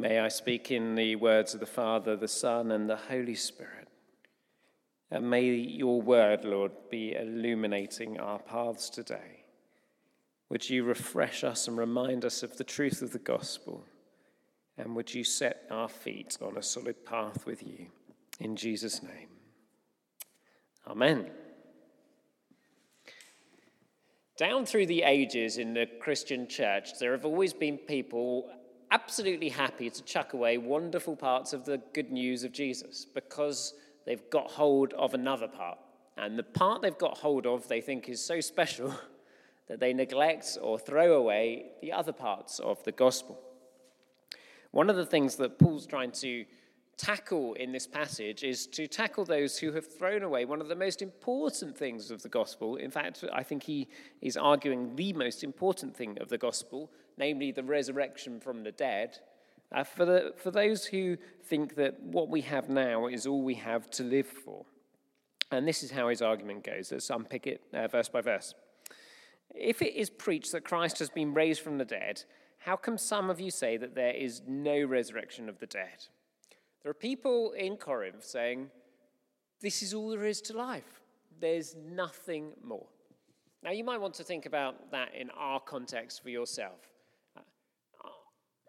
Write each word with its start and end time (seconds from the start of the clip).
May 0.00 0.18
I 0.18 0.28
speak 0.28 0.70
in 0.70 0.94
the 0.94 1.14
words 1.16 1.52
of 1.52 1.60
the 1.60 1.66
Father, 1.66 2.16
the 2.16 2.26
Son, 2.26 2.70
and 2.70 2.88
the 2.88 2.96
Holy 2.96 3.34
Spirit. 3.34 3.86
And 5.10 5.28
may 5.28 5.44
your 5.50 6.00
word, 6.00 6.42
Lord, 6.42 6.72
be 6.90 7.14
illuminating 7.14 8.18
our 8.18 8.38
paths 8.38 8.88
today. 8.88 9.44
Would 10.48 10.70
you 10.70 10.84
refresh 10.84 11.44
us 11.44 11.68
and 11.68 11.76
remind 11.76 12.24
us 12.24 12.42
of 12.42 12.56
the 12.56 12.64
truth 12.64 13.02
of 13.02 13.12
the 13.12 13.18
gospel? 13.18 13.84
And 14.78 14.96
would 14.96 15.12
you 15.12 15.22
set 15.22 15.66
our 15.70 15.88
feet 15.88 16.38
on 16.40 16.56
a 16.56 16.62
solid 16.62 17.04
path 17.04 17.44
with 17.44 17.62
you? 17.62 17.88
In 18.38 18.56
Jesus' 18.56 19.02
name. 19.02 19.28
Amen. 20.86 21.30
Down 24.38 24.64
through 24.64 24.86
the 24.86 25.02
ages 25.02 25.58
in 25.58 25.74
the 25.74 25.86
Christian 26.00 26.48
church, 26.48 26.98
there 26.98 27.12
have 27.12 27.26
always 27.26 27.52
been 27.52 27.76
people 27.76 28.50
absolutely 28.90 29.48
happy 29.48 29.88
to 29.88 30.02
chuck 30.02 30.32
away 30.32 30.58
wonderful 30.58 31.14
parts 31.14 31.52
of 31.52 31.64
the 31.64 31.80
good 31.92 32.10
news 32.10 32.42
of 32.44 32.52
Jesus 32.52 33.04
because 33.04 33.74
they've 34.04 34.28
got 34.30 34.50
hold 34.50 34.92
of 34.94 35.14
another 35.14 35.48
part. 35.48 35.78
And 36.16 36.38
the 36.38 36.42
part 36.42 36.82
they've 36.82 36.98
got 36.98 37.18
hold 37.18 37.46
of 37.46 37.68
they 37.68 37.80
think 37.80 38.08
is 38.08 38.24
so 38.24 38.40
special 38.40 38.94
that 39.68 39.80
they 39.80 39.92
neglect 39.92 40.58
or 40.60 40.78
throw 40.78 41.14
away 41.14 41.66
the 41.80 41.92
other 41.92 42.12
parts 42.12 42.58
of 42.58 42.82
the 42.84 42.92
gospel. 42.92 43.38
One 44.72 44.90
of 44.90 44.96
the 44.96 45.06
things 45.06 45.36
that 45.36 45.58
Paul's 45.58 45.86
trying 45.86 46.12
to 46.12 46.44
tackle 47.00 47.54
in 47.54 47.72
this 47.72 47.86
passage 47.86 48.44
is 48.44 48.66
to 48.66 48.86
tackle 48.86 49.24
those 49.24 49.56
who 49.56 49.72
have 49.72 49.86
thrown 49.86 50.22
away 50.22 50.44
one 50.44 50.60
of 50.60 50.68
the 50.68 50.76
most 50.76 51.00
important 51.00 51.76
things 51.76 52.10
of 52.10 52.22
the 52.22 52.28
gospel. 52.28 52.76
In 52.76 52.90
fact, 52.90 53.24
I 53.32 53.42
think 53.42 53.62
he 53.62 53.88
is 54.20 54.36
arguing 54.36 54.94
the 54.96 55.14
most 55.14 55.42
important 55.42 55.96
thing 55.96 56.18
of 56.20 56.28
the 56.28 56.36
gospel, 56.36 56.90
namely 57.20 57.52
the 57.52 57.62
resurrection 57.62 58.40
from 58.40 58.64
the 58.64 58.72
dead. 58.72 59.18
Uh, 59.70 59.84
for, 59.84 60.04
the, 60.04 60.32
for 60.36 60.50
those 60.50 60.86
who 60.86 61.16
think 61.44 61.76
that 61.76 62.02
what 62.02 62.28
we 62.28 62.40
have 62.40 62.68
now 62.68 63.06
is 63.06 63.26
all 63.26 63.42
we 63.42 63.54
have 63.54 63.88
to 63.90 64.02
live 64.02 64.26
for. 64.26 64.64
And 65.52 65.68
this 65.68 65.82
is 65.82 65.90
how 65.90 66.08
his 66.08 66.22
argument 66.22 66.64
goes. 66.64 66.90
Let's 66.90 67.10
unpick 67.10 67.46
it 67.46 67.60
uh, 67.72 67.86
verse 67.86 68.08
by 68.08 68.22
verse. 68.22 68.54
If 69.54 69.82
it 69.82 69.94
is 69.94 70.10
preached 70.10 70.52
that 70.52 70.64
Christ 70.64 70.98
has 71.00 71.10
been 71.10 71.34
raised 71.34 71.60
from 71.60 71.78
the 71.78 71.84
dead, 71.84 72.24
how 72.58 72.76
come 72.76 72.98
some 72.98 73.30
of 73.30 73.38
you 73.38 73.50
say 73.50 73.76
that 73.76 73.94
there 73.94 74.14
is 74.14 74.42
no 74.46 74.82
resurrection 74.82 75.48
of 75.48 75.58
the 75.58 75.66
dead? 75.66 76.06
There 76.82 76.90
are 76.90 76.94
people 76.94 77.52
in 77.52 77.76
Corinth 77.76 78.24
saying, 78.24 78.70
This 79.60 79.82
is 79.82 79.92
all 79.92 80.10
there 80.10 80.24
is 80.24 80.40
to 80.42 80.56
life. 80.56 81.00
There's 81.40 81.76
nothing 81.76 82.52
more. 82.64 82.86
Now, 83.62 83.72
you 83.72 83.84
might 83.84 84.00
want 84.00 84.14
to 84.14 84.24
think 84.24 84.46
about 84.46 84.90
that 84.92 85.14
in 85.14 85.30
our 85.30 85.60
context 85.60 86.22
for 86.22 86.30
yourself. 86.30 86.89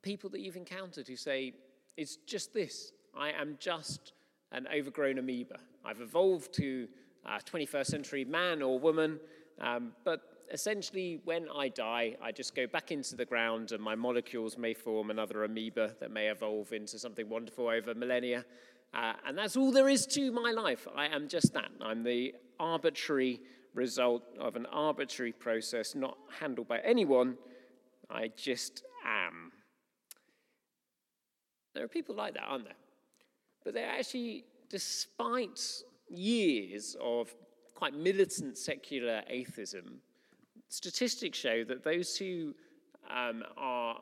People 0.01 0.29
that 0.31 0.41
you've 0.41 0.57
encountered 0.57 1.07
who 1.07 1.15
say, 1.15 1.53
It's 1.97 2.17
just 2.27 2.53
this. 2.53 2.93
I 3.15 3.31
am 3.31 3.57
just 3.59 4.13
an 4.51 4.67
overgrown 4.73 5.17
amoeba. 5.17 5.59
I've 5.85 6.01
evolved 6.01 6.53
to 6.55 6.87
a 7.25 7.39
21st 7.39 7.85
century 7.85 8.25
man 8.25 8.61
or 8.61 8.79
woman, 8.79 9.19
um, 9.59 9.91
but 10.03 10.21
essentially, 10.51 11.21
when 11.23 11.47
I 11.55 11.69
die, 11.69 12.15
I 12.21 12.31
just 12.31 12.55
go 12.55 12.67
back 12.67 12.91
into 12.91 13.15
the 13.15 13.25
ground 13.25 13.71
and 13.71 13.81
my 13.81 13.95
molecules 13.95 14.57
may 14.57 14.73
form 14.73 15.09
another 15.09 15.43
amoeba 15.43 15.95
that 15.99 16.11
may 16.11 16.27
evolve 16.27 16.73
into 16.73 16.99
something 16.99 17.29
wonderful 17.29 17.67
over 17.67 17.93
millennia. 17.93 18.45
Uh, 18.93 19.13
and 19.25 19.37
that's 19.37 19.55
all 19.55 19.71
there 19.71 19.87
is 19.87 20.05
to 20.05 20.31
my 20.31 20.51
life. 20.51 20.87
I 20.95 21.07
am 21.07 21.27
just 21.27 21.53
that. 21.53 21.69
I'm 21.79 22.03
the 22.03 22.35
arbitrary 22.59 23.39
result 23.73 24.23
of 24.37 24.55
an 24.57 24.65
arbitrary 24.65 25.31
process 25.31 25.95
not 25.95 26.17
handled 26.39 26.67
by 26.67 26.79
anyone. 26.79 27.37
I 28.09 28.31
just 28.35 28.83
am. 29.05 29.53
There 31.73 31.83
are 31.83 31.87
people 31.87 32.15
like 32.15 32.33
that, 32.33 32.43
aren't 32.43 32.65
there? 32.65 32.73
But 33.63 33.73
they're 33.73 33.89
actually, 33.89 34.45
despite 34.69 35.61
years 36.09 36.95
of 37.01 37.33
quite 37.75 37.93
militant 37.93 38.57
secular 38.57 39.21
atheism, 39.27 40.01
Statistics 40.71 41.37
show 41.37 41.65
that 41.65 41.83
those 41.83 42.15
who 42.15 42.55
um, 43.13 43.43
are 43.57 43.97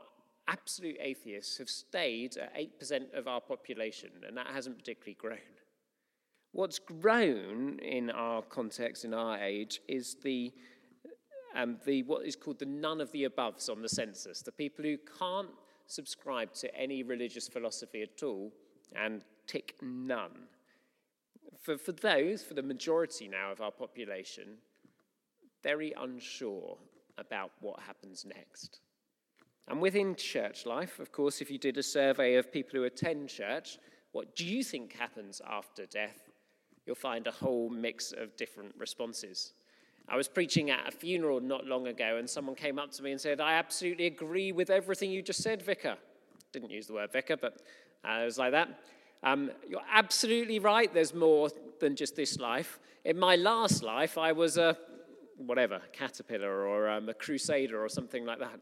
absolute 0.48 0.98
atheists 1.02 1.58
have 1.58 1.68
stayed 1.68 2.38
at 2.38 2.56
8% 2.56 3.12
of 3.18 3.28
our 3.28 3.42
population, 3.42 4.12
and 4.28 4.38
that 4.38 4.46
hasn't 4.54 4.78
particularly 4.78 5.18
grown. 5.20 5.40
What's 6.52 6.78
grown 6.78 7.80
in 7.80 8.12
our 8.12 8.44
context, 8.44 9.04
in 9.04 9.16
our 9.16 9.40
age, 9.40 9.82
is 9.88 10.18
the, 10.24 10.54
um, 11.56 11.78
the 11.88 12.04
what 12.04 12.28
is 12.28 12.36
called 12.36 12.60
the 12.60 12.68
none 12.68 13.02
of 13.02 13.12
the 13.14 13.24
aboves 13.24 13.68
on 13.68 13.82
the 13.82 13.90
census, 13.90 14.44
the 14.44 14.52
people 14.52 14.86
who 14.86 14.98
can't 15.18 15.50
subscribe 15.90 16.54
to 16.54 16.74
any 16.76 17.04
religious 17.04 17.48
philosophy 17.48 18.02
at 18.02 18.24
all 18.24 18.54
and 18.96 19.26
tick 19.48 19.76
none. 19.82 20.48
For, 21.62 21.78
for 21.78 21.92
those, 21.92 22.42
for 22.42 22.54
the 22.54 22.64
majority 22.64 23.28
now 23.28 23.52
of 23.52 23.60
our 23.60 23.72
population, 23.72 24.58
very 25.62 25.94
unsure 26.00 26.78
about 27.18 27.52
what 27.60 27.82
happens 27.82 28.26
next. 28.26 28.80
And 29.68 29.82
within 29.82 30.16
church 30.16 30.66
life, 30.66 31.00
of 31.00 31.12
course, 31.12 31.42
if 31.42 31.52
you 31.52 31.58
did 31.58 31.78
a 31.78 31.84
survey 31.84 32.36
of 32.36 32.52
people 32.52 32.80
who 32.80 32.86
attend 32.86 33.30
church, 33.30 33.78
what 34.14 34.36
do 34.36 34.46
you 34.46 34.64
think 34.64 34.94
happens 34.94 35.42
after 35.48 35.86
death? 35.86 36.30
You'll 36.86 36.96
find 36.96 37.28
a 37.28 37.32
whole 37.32 37.70
mix 37.70 38.12
of 38.12 38.36
different 38.36 38.74
responses. 38.78 39.54
I 40.08 40.16
was 40.16 40.28
preaching 40.28 40.70
at 40.70 40.88
a 40.88 40.92
funeral 40.92 41.40
not 41.40 41.66
long 41.66 41.88
ago, 41.88 42.18
and 42.18 42.30
someone 42.30 42.56
came 42.56 42.80
up 42.80 42.92
to 42.94 43.04
me 43.04 43.12
and 43.12 43.22
said, 43.22 43.40
I 43.40 43.54
absolutely 43.54 44.06
agree 44.06 44.52
with 44.52 44.70
everything 44.70 45.12
you 45.12 45.22
just 45.22 45.44
said, 45.44 45.62
Vicar. 45.62 45.98
Didn't 46.52 46.72
use 46.72 46.88
the 46.88 46.94
word 46.94 47.12
vicar, 47.12 47.38
but 47.38 47.62
uh, 48.04 48.22
it 48.22 48.26
was 48.26 48.38
like 48.40 48.52
that. 48.54 48.70
Um, 49.22 49.52
you're 49.68 49.82
absolutely 49.92 50.60
right, 50.60 50.92
there's 50.92 51.14
more 51.14 51.50
than 51.80 51.96
just 51.96 52.16
this 52.16 52.40
life. 52.40 52.80
In 53.06 53.20
my 53.20 53.36
last 53.36 53.84
life, 53.84 54.18
I 54.18 54.32
was 54.32 54.58
a 54.58 54.78
whatever, 55.38 55.82
caterpillar 55.94 56.68
or 56.68 56.90
um, 56.90 57.10
a 57.10 57.14
crusader 57.14 57.84
or 57.84 57.90
something 57.90 58.26
like 58.26 58.40
that. 58.40 58.60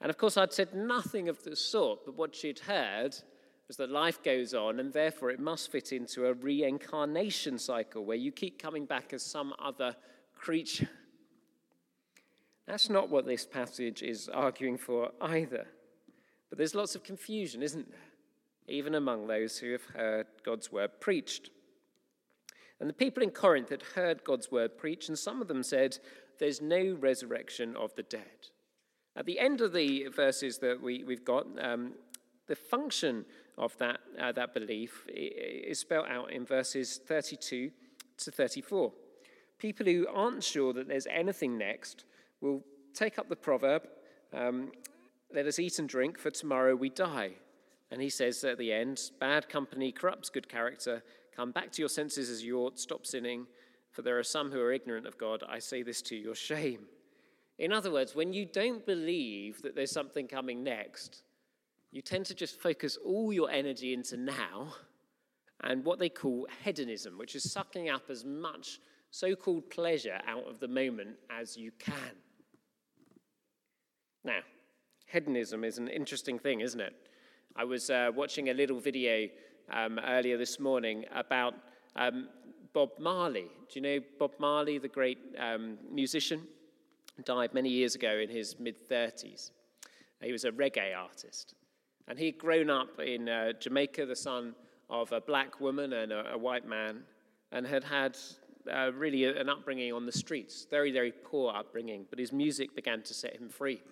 And 0.00 0.10
of 0.10 0.16
course, 0.16 0.36
I'd 0.36 0.52
said 0.52 0.74
nothing 0.74 1.28
of 1.28 1.42
the 1.44 1.54
sort, 1.54 2.04
but 2.04 2.16
what 2.16 2.34
she'd 2.34 2.60
heard 2.60 3.14
was 3.68 3.76
that 3.76 3.90
life 3.90 4.22
goes 4.22 4.54
on, 4.54 4.80
and 4.80 4.92
therefore 4.92 5.30
it 5.30 5.38
must 5.38 5.70
fit 5.70 5.92
into 5.92 6.26
a 6.26 6.32
reincarnation 6.32 7.58
cycle 7.58 8.04
where 8.04 8.16
you 8.16 8.32
keep 8.32 8.60
coming 8.60 8.84
back 8.84 9.12
as 9.12 9.22
some 9.22 9.52
other 9.58 9.94
creature. 10.40 10.88
That's 12.66 12.88
not 12.88 13.10
what 13.10 13.26
this 13.26 13.44
passage 13.44 14.02
is 14.02 14.28
arguing 14.28 14.78
for 14.78 15.10
either. 15.20 15.66
But 16.48 16.58
there's 16.58 16.74
lots 16.74 16.94
of 16.94 17.02
confusion, 17.04 17.62
isn't 17.62 17.90
there? 17.90 17.98
Even 18.68 18.94
among 18.94 19.26
those 19.26 19.58
who 19.58 19.72
have 19.72 19.84
heard 19.84 20.26
God's 20.44 20.70
word 20.70 21.00
preached. 21.00 21.50
And 22.78 22.88
the 22.88 22.94
people 22.94 23.22
in 23.22 23.30
Corinth 23.30 23.68
had 23.68 23.82
heard 23.94 24.24
God's 24.24 24.50
word 24.50 24.78
preached, 24.78 25.08
and 25.08 25.18
some 25.18 25.42
of 25.42 25.48
them 25.48 25.62
said, 25.62 25.98
There's 26.38 26.62
no 26.62 26.96
resurrection 26.98 27.76
of 27.76 27.94
the 27.94 28.02
dead. 28.04 28.48
At 29.16 29.26
the 29.26 29.38
end 29.38 29.60
of 29.60 29.72
the 29.72 30.06
verses 30.08 30.58
that 30.58 30.80
we, 30.80 31.04
we've 31.04 31.24
got, 31.24 31.46
um, 31.60 31.92
the 32.46 32.56
function 32.56 33.24
of 33.58 33.76
that, 33.78 33.98
uh, 34.18 34.32
that 34.32 34.54
belief 34.54 35.04
is 35.08 35.80
spelled 35.80 36.06
out 36.08 36.32
in 36.32 36.46
verses 36.46 37.00
32 37.06 37.70
to 38.18 38.30
34. 38.30 38.92
People 39.60 39.86
who 39.86 40.06
aren't 40.12 40.42
sure 40.42 40.72
that 40.72 40.88
there's 40.88 41.06
anything 41.06 41.58
next 41.58 42.04
will 42.40 42.64
take 42.94 43.18
up 43.18 43.28
the 43.28 43.36
proverb, 43.36 43.86
um, 44.32 44.72
Let 45.32 45.46
us 45.46 45.58
eat 45.58 45.78
and 45.78 45.88
drink, 45.88 46.18
for 46.18 46.30
tomorrow 46.30 46.74
we 46.74 46.88
die. 46.88 47.32
And 47.90 48.00
he 48.00 48.08
says 48.08 48.42
at 48.42 48.58
the 48.58 48.72
end, 48.72 49.10
Bad 49.20 49.48
company 49.48 49.92
corrupts 49.92 50.30
good 50.30 50.48
character, 50.48 51.02
Come 51.36 51.52
back 51.52 51.70
to 51.72 51.82
your 51.82 51.88
senses 51.88 52.30
as 52.30 52.42
you 52.42 52.58
ought, 52.58 52.78
stop 52.78 53.06
sinning, 53.06 53.46
for 53.92 54.02
there 54.02 54.18
are 54.18 54.24
some 54.24 54.50
who 54.50 54.60
are 54.60 54.72
ignorant 54.72 55.06
of 55.06 55.18
God. 55.18 55.42
I 55.48 55.58
say 55.58 55.82
this 55.82 56.02
to 56.02 56.16
your 56.16 56.34
shame. 56.34 56.86
In 57.58 57.72
other 57.72 57.92
words, 57.92 58.14
when 58.14 58.32
you 58.32 58.46
don't 58.46 58.84
believe 58.86 59.60
that 59.62 59.74
there's 59.74 59.92
something 59.92 60.26
coming 60.26 60.64
next, 60.64 61.22
you 61.92 62.00
tend 62.00 62.26
to 62.26 62.34
just 62.34 62.60
focus 62.60 62.96
all 63.04 63.32
your 63.32 63.50
energy 63.50 63.92
into 63.92 64.16
now 64.16 64.74
and 65.62 65.84
what 65.84 65.98
they 65.98 66.08
call 66.08 66.46
hedonism, 66.64 67.18
which 67.18 67.34
is 67.34 67.52
sucking 67.52 67.90
up 67.90 68.08
as 68.08 68.24
much 68.24 68.80
so 69.10 69.34
called 69.34 69.68
pleasure 69.70 70.18
out 70.26 70.48
of 70.48 70.60
the 70.60 70.68
moment 70.68 71.16
as 71.30 71.56
you 71.56 71.72
can. 71.78 72.14
Now, 74.24 74.40
hedonism 75.06 75.64
is 75.64 75.78
an 75.78 75.88
interesting 75.88 76.38
thing, 76.38 76.60
isn't 76.60 76.80
it? 76.80 76.94
I 77.56 77.64
was 77.64 77.90
uh, 77.90 78.10
watching 78.14 78.50
a 78.50 78.54
little 78.54 78.78
video 78.78 79.28
um, 79.72 79.98
earlier 79.98 80.36
this 80.36 80.60
morning 80.60 81.04
about 81.14 81.54
um, 81.96 82.28
Bob 82.72 82.90
Marley. 82.98 83.50
Do 83.68 83.80
you 83.80 83.80
know 83.80 83.98
Bob 84.18 84.32
Marley, 84.38 84.78
the 84.78 84.88
great 84.88 85.18
um, 85.38 85.78
musician? 85.90 86.46
Died 87.24 87.52
many 87.52 87.68
years 87.68 87.94
ago 87.96 88.18
in 88.18 88.30
his 88.30 88.58
mid 88.58 88.76
30s. 88.88 89.50
He 90.22 90.32
was 90.32 90.44
a 90.44 90.52
reggae 90.52 90.96
artist. 90.96 91.54
And 92.08 92.18
he'd 92.18 92.38
grown 92.38 92.70
up 92.70 93.00
in 93.00 93.28
uh, 93.28 93.52
Jamaica, 93.52 94.06
the 94.06 94.16
son 94.16 94.54
of 94.88 95.12
a 95.12 95.20
black 95.20 95.60
woman 95.60 95.92
and 95.92 96.12
a, 96.12 96.32
a 96.32 96.38
white 96.38 96.66
man, 96.66 97.02
and 97.52 97.66
had 97.66 97.84
had 97.84 98.16
uh, 98.72 98.92
really 98.92 99.24
an 99.24 99.48
upbringing 99.48 99.92
on 99.92 100.06
the 100.06 100.12
streets, 100.12 100.66
very, 100.70 100.92
very 100.92 101.12
poor 101.12 101.52
upbringing, 101.54 102.06
but 102.10 102.18
his 102.18 102.32
music 102.32 102.74
began 102.74 103.02
to 103.02 103.14
set 103.14 103.36
him 103.36 103.48
free. 103.48 103.82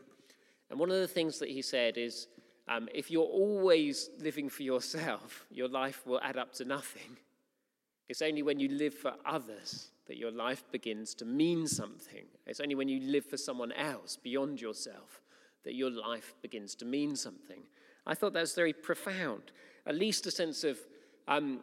And 0.71 0.79
one 0.79 0.91
of 0.91 1.01
the 1.01 1.09
things 1.09 1.39
that 1.39 1.49
he 1.49 1.63
said 1.63 1.97
is, 1.97 2.29
Um, 2.69 2.89
if 2.93 3.11
you're 3.11 3.23
always 3.25 4.11
living 4.21 4.51
for 4.51 4.63
yourself, 4.63 5.47
your 5.51 5.69
life 5.69 6.07
will 6.07 6.21
add 6.23 6.37
up 6.37 6.53
to 6.55 6.65
nothing. 6.65 7.17
It's 8.09 8.23
only 8.23 8.43
when 8.43 8.61
you 8.61 8.69
live 8.69 8.95
for 8.95 9.15
others 9.25 9.91
that 10.07 10.17
your 10.17 10.31
life 10.31 10.65
begins 10.73 11.15
to 11.15 11.25
mean 11.25 11.67
something. 11.67 12.25
It's 12.47 12.61
only 12.61 12.75
when 12.75 12.89
you 12.89 13.01
live 13.01 13.27
for 13.27 13.37
someone 13.37 13.73
else 13.73 14.17
beyond 14.17 14.61
yourself 14.61 15.23
that 15.65 15.75
your 15.75 15.91
life 15.91 16.35
begins 16.43 16.75
to 16.77 16.85
mean 16.85 17.17
something. 17.17 17.63
I 18.07 18.15
thought 18.15 18.33
that 18.33 18.41
was 18.41 18.55
very 18.55 18.73
profound. 18.73 19.53
At 19.87 19.95
least 19.95 20.27
a 20.27 20.31
sense 20.31 20.65
of 20.65 20.79
um, 21.27 21.61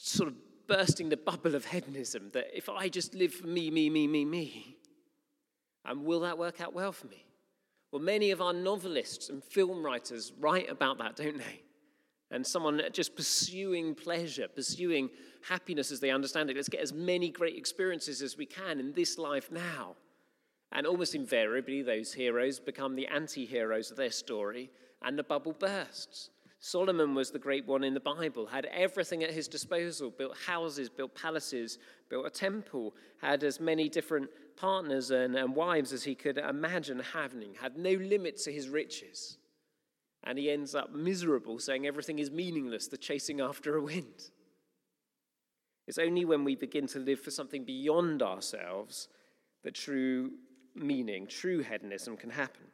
sort 0.00 0.28
of 0.28 0.34
bursting 0.66 1.08
the 1.08 1.16
bubble 1.16 1.54
of 1.54 1.66
hedonism 1.66 2.30
that 2.32 2.46
if 2.54 2.68
I 2.68 2.88
just 2.88 3.14
live 3.14 3.32
for 3.32 3.46
me, 3.46 3.70
me, 3.70 3.90
me, 3.90 4.06
me, 4.06 4.24
me, 4.24 4.76
and 5.84 6.04
will 6.04 6.20
that 6.20 6.38
work 6.38 6.60
out 6.60 6.74
well 6.74 6.92
for 6.92 7.06
me? 7.06 7.24
Well, 7.92 8.02
many 8.02 8.30
of 8.30 8.42
our 8.42 8.52
novelists 8.52 9.28
and 9.28 9.42
film 9.42 9.84
writers 9.84 10.32
write 10.38 10.68
about 10.68 10.98
that, 10.98 11.16
don't 11.16 11.38
they? 11.38 11.62
And 12.30 12.44
someone 12.44 12.82
just 12.92 13.14
pursuing 13.14 13.94
pleasure, 13.94 14.48
pursuing 14.48 15.10
happiness 15.48 15.92
as 15.92 16.00
they 16.00 16.10
understand 16.10 16.50
it. 16.50 16.56
Let's 16.56 16.68
get 16.68 16.80
as 16.80 16.92
many 16.92 17.30
great 17.30 17.56
experiences 17.56 18.20
as 18.20 18.36
we 18.36 18.46
can 18.46 18.80
in 18.80 18.92
this 18.92 19.16
life 19.16 19.50
now. 19.52 19.94
And 20.72 20.86
almost 20.86 21.14
invariably, 21.14 21.82
those 21.82 22.12
heroes 22.12 22.58
become 22.58 22.96
the 22.96 23.06
anti 23.06 23.46
heroes 23.46 23.92
of 23.92 23.96
their 23.96 24.10
story, 24.10 24.70
and 25.02 25.16
the 25.16 25.22
bubble 25.22 25.52
bursts. 25.52 26.30
Solomon 26.66 27.14
was 27.14 27.30
the 27.30 27.38
great 27.38 27.64
one 27.64 27.84
in 27.84 27.94
the 27.94 28.00
Bible, 28.00 28.44
had 28.44 28.66
everything 28.72 29.22
at 29.22 29.30
his 29.30 29.46
disposal, 29.46 30.10
built 30.10 30.36
houses, 30.48 30.88
built 30.88 31.14
palaces, 31.14 31.78
built 32.08 32.26
a 32.26 32.30
temple, 32.30 32.92
had 33.22 33.44
as 33.44 33.60
many 33.60 33.88
different 33.88 34.28
partners 34.56 35.12
and, 35.12 35.36
and 35.36 35.54
wives 35.54 35.92
as 35.92 36.02
he 36.02 36.16
could 36.16 36.38
imagine 36.38 36.98
having, 36.98 37.54
had 37.54 37.76
no 37.76 37.92
limit 37.92 38.36
to 38.38 38.50
his 38.50 38.68
riches. 38.68 39.38
And 40.24 40.36
he 40.36 40.50
ends 40.50 40.74
up 40.74 40.92
miserable, 40.92 41.60
saying 41.60 41.86
everything 41.86 42.18
is 42.18 42.32
meaningless, 42.32 42.88
the 42.88 42.96
chasing 42.96 43.40
after 43.40 43.76
a 43.76 43.82
wind. 43.82 44.30
It's 45.86 45.98
only 45.98 46.24
when 46.24 46.42
we 46.42 46.56
begin 46.56 46.88
to 46.88 46.98
live 46.98 47.20
for 47.20 47.30
something 47.30 47.62
beyond 47.62 48.24
ourselves 48.24 49.06
that 49.62 49.76
true 49.76 50.32
meaning, 50.74 51.28
true 51.28 51.62
hedonism 51.62 52.16
can 52.16 52.30
happen. 52.30 52.66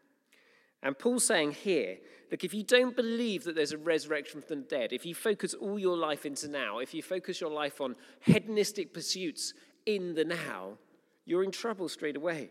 And 0.83 0.99
Paul's 0.99 1.25
saying 1.25 1.53
here, 1.53 1.99
look, 2.31 2.45
if 2.45 2.53
you 2.53 2.65
don't 2.65 2.97
believe 2.97 3.45
that 3.45 3.55
there's 3.55 3.73
a 3.73 3.79
resurrection 3.79 4.43
from 4.43 4.61
the 4.61 4.67
dead, 4.67 4.93
if 4.93 5.07
you 5.07 5.15
focus 5.15 5.55
all 5.55 5.79
your 5.79 5.97
life 5.97 6.27
into 6.27 6.49
now, 6.49 6.79
if 6.79 6.93
you 6.93 7.03
focus 7.03 7.41
your 7.41 7.51
life 7.51 7.81
on 7.81 7.95
hedonistic 8.21 8.93
pursuits 8.93 9.55
in 9.87 10.15
the 10.15 10.25
now, 10.25 10.79
you're 11.25 11.45
in 11.45 11.53
trouble 11.53 11.89
straight 11.89 12.17
away. 12.17 12.51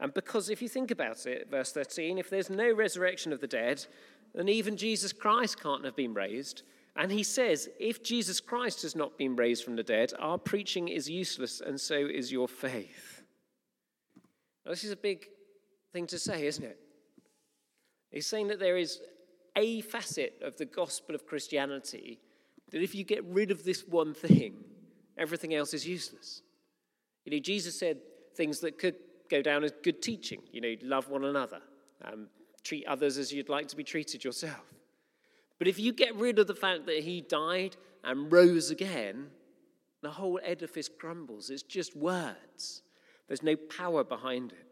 And 0.00 0.12
because 0.12 0.50
if 0.50 0.60
you 0.60 0.68
think 0.68 0.90
about 0.90 1.26
it, 1.26 1.48
verse 1.48 1.72
13, 1.72 2.18
if 2.18 2.28
there's 2.28 2.50
no 2.50 2.72
resurrection 2.72 3.32
of 3.32 3.40
the 3.40 3.46
dead, 3.46 3.86
then 4.34 4.48
even 4.48 4.76
Jesus 4.76 5.12
Christ 5.12 5.62
can't 5.62 5.84
have 5.84 5.94
been 5.94 6.14
raised. 6.14 6.62
And 6.96 7.12
he 7.12 7.22
says, 7.22 7.68
if 7.78 8.02
Jesus 8.02 8.40
Christ 8.40 8.82
has 8.82 8.96
not 8.96 9.16
been 9.16 9.36
raised 9.36 9.64
from 9.64 9.76
the 9.76 9.82
dead, 9.84 10.12
our 10.18 10.36
preaching 10.38 10.88
is 10.88 11.08
useless, 11.08 11.60
and 11.64 11.80
so 11.80 11.94
is 11.94 12.32
your 12.32 12.48
faith. 12.48 13.22
Now, 14.64 14.72
this 14.72 14.84
is 14.84 14.90
a 14.90 14.96
big 14.96 15.26
thing 15.92 16.06
to 16.08 16.18
say, 16.18 16.46
isn't 16.46 16.64
it? 16.64 16.78
He's 18.12 18.26
saying 18.26 18.48
that 18.48 18.60
there 18.60 18.76
is 18.76 19.00
a 19.56 19.80
facet 19.80 20.34
of 20.42 20.56
the 20.56 20.64
gospel 20.64 21.14
of 21.14 21.26
Christianity 21.26 22.18
that 22.70 22.82
if 22.82 22.94
you 22.94 23.04
get 23.04 23.24
rid 23.24 23.50
of 23.50 23.64
this 23.64 23.84
one 23.86 24.14
thing, 24.14 24.54
everything 25.18 25.54
else 25.54 25.74
is 25.74 25.86
useless. 25.86 26.42
You 27.24 27.32
know, 27.32 27.38
Jesus 27.38 27.78
said 27.78 27.98
things 28.36 28.60
that 28.60 28.78
could 28.78 28.96
go 29.30 29.42
down 29.42 29.64
as 29.64 29.72
good 29.82 30.02
teaching. 30.02 30.40
You 30.52 30.60
know, 30.60 30.74
love 30.82 31.08
one 31.08 31.24
another, 31.24 31.60
um, 32.04 32.28
treat 32.64 32.86
others 32.86 33.18
as 33.18 33.32
you'd 33.32 33.48
like 33.48 33.68
to 33.68 33.76
be 33.76 33.84
treated 33.84 34.24
yourself. 34.24 34.64
But 35.58 35.68
if 35.68 35.78
you 35.78 35.92
get 35.92 36.14
rid 36.16 36.38
of 36.38 36.46
the 36.46 36.54
fact 36.54 36.86
that 36.86 37.00
he 37.00 37.20
died 37.20 37.76
and 38.02 38.32
rose 38.32 38.70
again, 38.70 39.28
the 40.02 40.10
whole 40.10 40.40
edifice 40.42 40.88
crumbles. 40.88 41.50
It's 41.50 41.62
just 41.62 41.96
words, 41.96 42.82
there's 43.28 43.42
no 43.42 43.56
power 43.56 44.02
behind 44.04 44.52
it. 44.52 44.66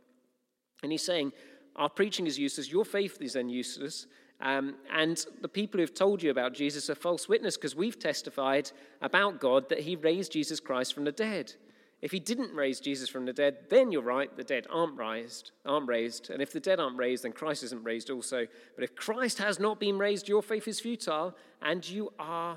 And 0.83 0.91
he's 0.91 1.05
saying, 1.05 1.33
our 1.77 1.89
preaching 1.89 2.27
is 2.27 2.39
useless. 2.39 2.71
Your 2.71 2.85
faith 2.85 3.19
is 3.21 3.35
then 3.35 3.49
useless. 3.49 4.07
Um, 4.41 4.77
and 4.91 5.25
the 5.43 5.49
people 5.49 5.81
who've 5.81 5.95
told 5.95 6.23
you 6.23 6.31
about 6.31 6.55
Jesus 6.55 6.89
are 6.89 6.95
false 6.95 7.29
witness 7.29 7.57
because 7.57 7.77
we've 7.77 7.99
testified 7.99 8.71
about 9.03 9.41
God 9.41 9.69
that 9.69 9.81
he 9.81 9.97
raised 9.97 10.33
Jesus 10.33 10.61
Christ 10.61 10.95
from 10.95 11.05
the 11.05 11.13
dead. 11.13 11.55
If 12.01 12.13
he 12.13 12.21
didn't 12.21 12.55
raise 12.55 12.81
Jesus 12.81 13.11
from 13.11 13.27
the 13.27 13.33
dead, 13.33 13.59
then 13.69 13.93
you're 13.93 14.01
right, 14.01 14.35
the 14.35 14.45
dead 14.45 14.67
aren't 14.71 14.97
raised, 14.97 15.51
aren't 15.67 15.87
raised. 15.87 16.31
And 16.31 16.41
if 16.41 16.53
the 16.53 16.61
dead 16.61 16.81
aren't 16.81 16.97
raised, 16.97 17.25
then 17.25 17.33
Christ 17.33 17.63
isn't 17.65 17.85
raised 17.85 18.09
also. 18.09 18.47
But 18.75 18.85
if 18.85 18.97
Christ 18.97 19.39
has 19.39 19.61
not 19.61 19.79
been 19.79 19.99
raised, 19.99 20.27
your 20.27 20.43
faith 20.43 20.67
is 20.67 20.81
futile, 20.81 21.37
and 21.61 21.87
you 21.87 22.11
are, 22.19 22.57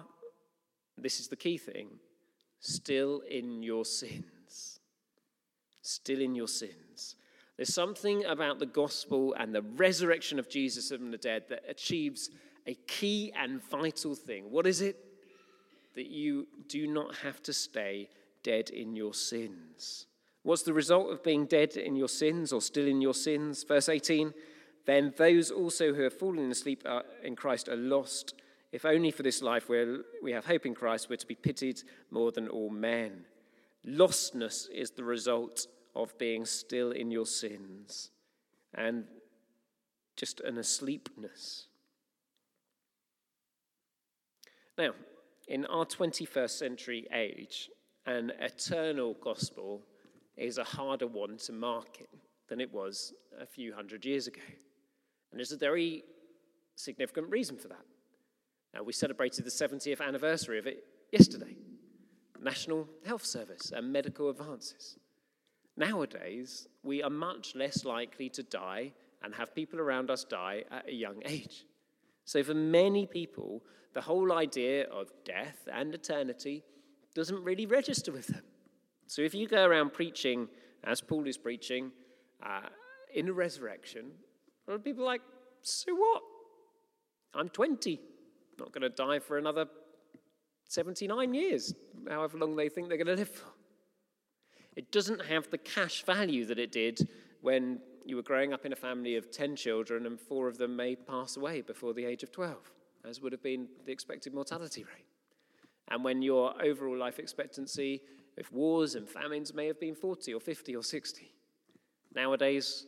this 0.98 1.20
is 1.20 1.28
the 1.28 1.36
key 1.36 1.58
thing, 1.58 1.90
still 2.62 3.22
in 3.30 3.62
your 3.62 3.84
sins. 3.84 4.80
Still 5.82 6.22
in 6.22 6.34
your 6.36 6.48
sins. 6.48 7.18
There's 7.58 7.74
something 7.74 8.26
about 8.26 8.60
the 8.60 8.66
gospel 8.66 9.36
and 9.38 9.54
the 9.54 9.62
resurrection 9.62 10.40
of 10.40 10.50
Jesus 10.50 10.90
from 10.90 11.12
the 11.12 11.18
dead 11.18 11.44
that 11.50 11.64
achieves 11.70 12.30
a 12.66 12.74
key 12.88 13.32
and 13.36 13.62
vital 13.70 14.16
thing. 14.16 14.50
What 14.50 14.66
is 14.66 14.82
it? 14.82 14.98
That 15.96 16.08
you 16.08 16.48
do 16.68 16.88
not 16.88 17.16
have 17.18 17.44
to 17.44 17.54
stay 17.54 18.10
dead 18.42 18.70
in 18.70 18.96
your 18.96 19.14
sins. 19.14 20.08
What's 20.42 20.64
the 20.64 20.74
result 20.74 21.12
of 21.12 21.24
being 21.24 21.46
dead 21.46 21.78
in 21.78 21.96
your 21.96 22.10
sins 22.10 22.52
or 22.52 22.62
still 22.62 22.88
in 22.88 23.02
your 23.02 23.14
sins? 23.14 23.64
Verse 23.64 23.88
18 23.88 24.34
Then 24.86 25.14
those 25.18 25.52
also 25.52 25.94
who 25.94 26.02
have 26.02 26.18
fallen 26.18 26.52
asleep 26.52 26.84
in 27.24 27.36
Christ 27.36 27.70
are 27.70 27.76
lost. 27.76 28.34
If 28.72 28.86
only 28.86 29.12
for 29.12 29.22
this 29.22 29.44
life 29.44 29.70
where 29.70 30.00
we 30.24 30.32
have 30.32 30.46
hope 30.46 30.66
in 30.66 30.74
Christ, 30.74 31.08
we're 31.10 31.18
to 31.18 31.28
be 31.28 31.36
pitied 31.36 31.82
more 32.10 32.32
than 32.32 32.48
all 32.48 32.72
men. 32.72 33.26
Lostness 33.86 34.68
is 34.74 34.92
the 34.92 35.04
result 35.04 35.68
of 35.96 36.18
being 36.18 36.46
still 36.46 36.92
in 36.92 37.12
your 37.12 37.26
sins 37.26 38.12
and 38.74 39.06
just 40.16 40.40
an 40.42 40.58
asleepness. 40.58 41.68
Now, 44.78 44.92
in 45.48 45.66
our 45.66 45.86
21st 45.86 46.50
century 46.50 47.08
age, 47.14 47.70
an 48.06 48.32
eternal 48.40 49.16
gospel 49.22 49.82
is 50.36 50.58
a 50.58 50.64
harder 50.64 51.08
one 51.08 51.38
to 51.38 51.52
market 51.54 52.10
than 52.48 52.60
it 52.60 52.74
was 52.74 53.14
a 53.40 53.46
few 53.46 53.74
hundred 53.74 54.06
years 54.06 54.28
ago. 54.28 54.42
And 55.32 55.40
there's 55.40 55.52
a 55.52 55.58
very 55.58 56.04
significant 56.76 57.30
reason 57.30 57.58
for 57.58 57.68
that. 57.68 57.86
Now, 58.74 58.84
we 58.84 58.94
celebrated 58.94 59.46
the 59.46 59.52
70th 59.52 60.02
anniversary 60.02 60.58
of 60.58 60.68
it 60.68 60.84
yesterday 61.12 61.56
National 62.42 62.90
Health 63.06 63.26
Service 63.26 63.72
and 63.74 63.94
medical 63.94 64.30
advances. 64.30 64.98
Nowadays, 65.76 66.68
we 66.84 67.02
are 67.02 67.10
much 67.10 67.56
less 67.56 67.84
likely 67.84 68.30
to 68.30 68.44
die 68.44 68.92
and 69.24 69.34
have 69.34 69.56
people 69.56 69.80
around 69.80 70.12
us 70.12 70.24
die 70.24 70.64
at 70.72 70.88
a 70.88 70.94
young 70.94 71.22
age. 71.26 71.66
So, 72.26 72.44
for 72.44 72.54
many 72.54 73.06
people, 73.06 73.64
the 73.94 74.02
whole 74.02 74.32
idea 74.32 74.86
of 74.90 75.12
death 75.26 75.68
and 75.72 75.94
eternity 75.94 76.64
doesn't 77.16 77.44
really 77.44 77.66
register 77.66 78.12
with 78.12 78.28
them. 78.28 78.44
So, 79.08 79.22
if 79.22 79.34
you 79.34 79.48
go 79.48 79.66
around 79.66 79.94
preaching, 79.94 80.48
as 80.84 81.02
Paul 81.02 81.28
is 81.28 81.38
preaching, 81.38 81.92
uh, 82.42 82.68
in 83.14 83.30
a 83.30 83.34
resurrection, 83.34 84.12
a 84.68 84.72
lot 84.72 84.76
of 84.78 84.84
people 84.84 85.04
are 85.04 85.08
like, 85.08 85.22
so 85.62 85.94
what? 85.96 86.22
I'm 87.34 87.50
20, 87.50 88.00
not 88.60 88.72
going 88.72 88.84
to 88.84 88.90
die 88.90 89.20
for 89.20 89.38
another 89.38 89.66
79 90.70 91.34
years, 91.34 91.74
however 92.10 92.38
long 92.38 92.56
they 92.56 92.70
think 92.70 92.90
they're 92.90 92.98
going 92.98 93.08
to 93.08 93.16
live 93.16 93.30
for. 93.30 93.53
It 94.76 94.92
doesn't 94.92 95.26
have 95.26 95.50
the 95.50 95.58
cash 95.58 96.04
value 96.04 96.46
that 96.46 96.60
it 96.60 96.72
did 96.72 97.08
when 97.42 97.80
you 98.06 98.16
were 98.16 98.24
growing 98.24 98.54
up 98.54 98.66
in 98.66 98.74
a 98.74 98.78
family 98.78 99.16
of 99.16 99.32
10 99.32 99.56
children 99.56 100.06
and 100.06 100.20
four 100.20 100.48
of 100.48 100.58
them 100.58 100.76
may 100.76 100.96
pass 100.96 101.38
away 101.38 101.62
before 101.62 101.94
the 101.94 102.06
age 102.06 102.24
of 102.24 102.32
12, 102.32 102.58
as 103.08 103.22
would 103.22 103.32
have 103.32 103.44
been 103.44 103.68
the 103.86 103.92
expected 103.92 104.34
mortality 104.34 104.84
rate. 104.84 105.06
And 105.90 106.04
when 106.04 106.22
your 106.22 106.54
overall 106.62 106.98
life 106.98 107.20
expectancy, 107.20 108.02
with 108.36 108.52
wars 108.52 108.96
and 108.96 109.08
famines, 109.08 109.54
may 109.54 109.68
have 109.68 109.80
been 109.80 109.96
40 109.96 110.34
or 110.34 110.40
50 110.40 110.76
or 110.76 110.84
60. 110.84 111.32
Nowadays, 112.16 112.88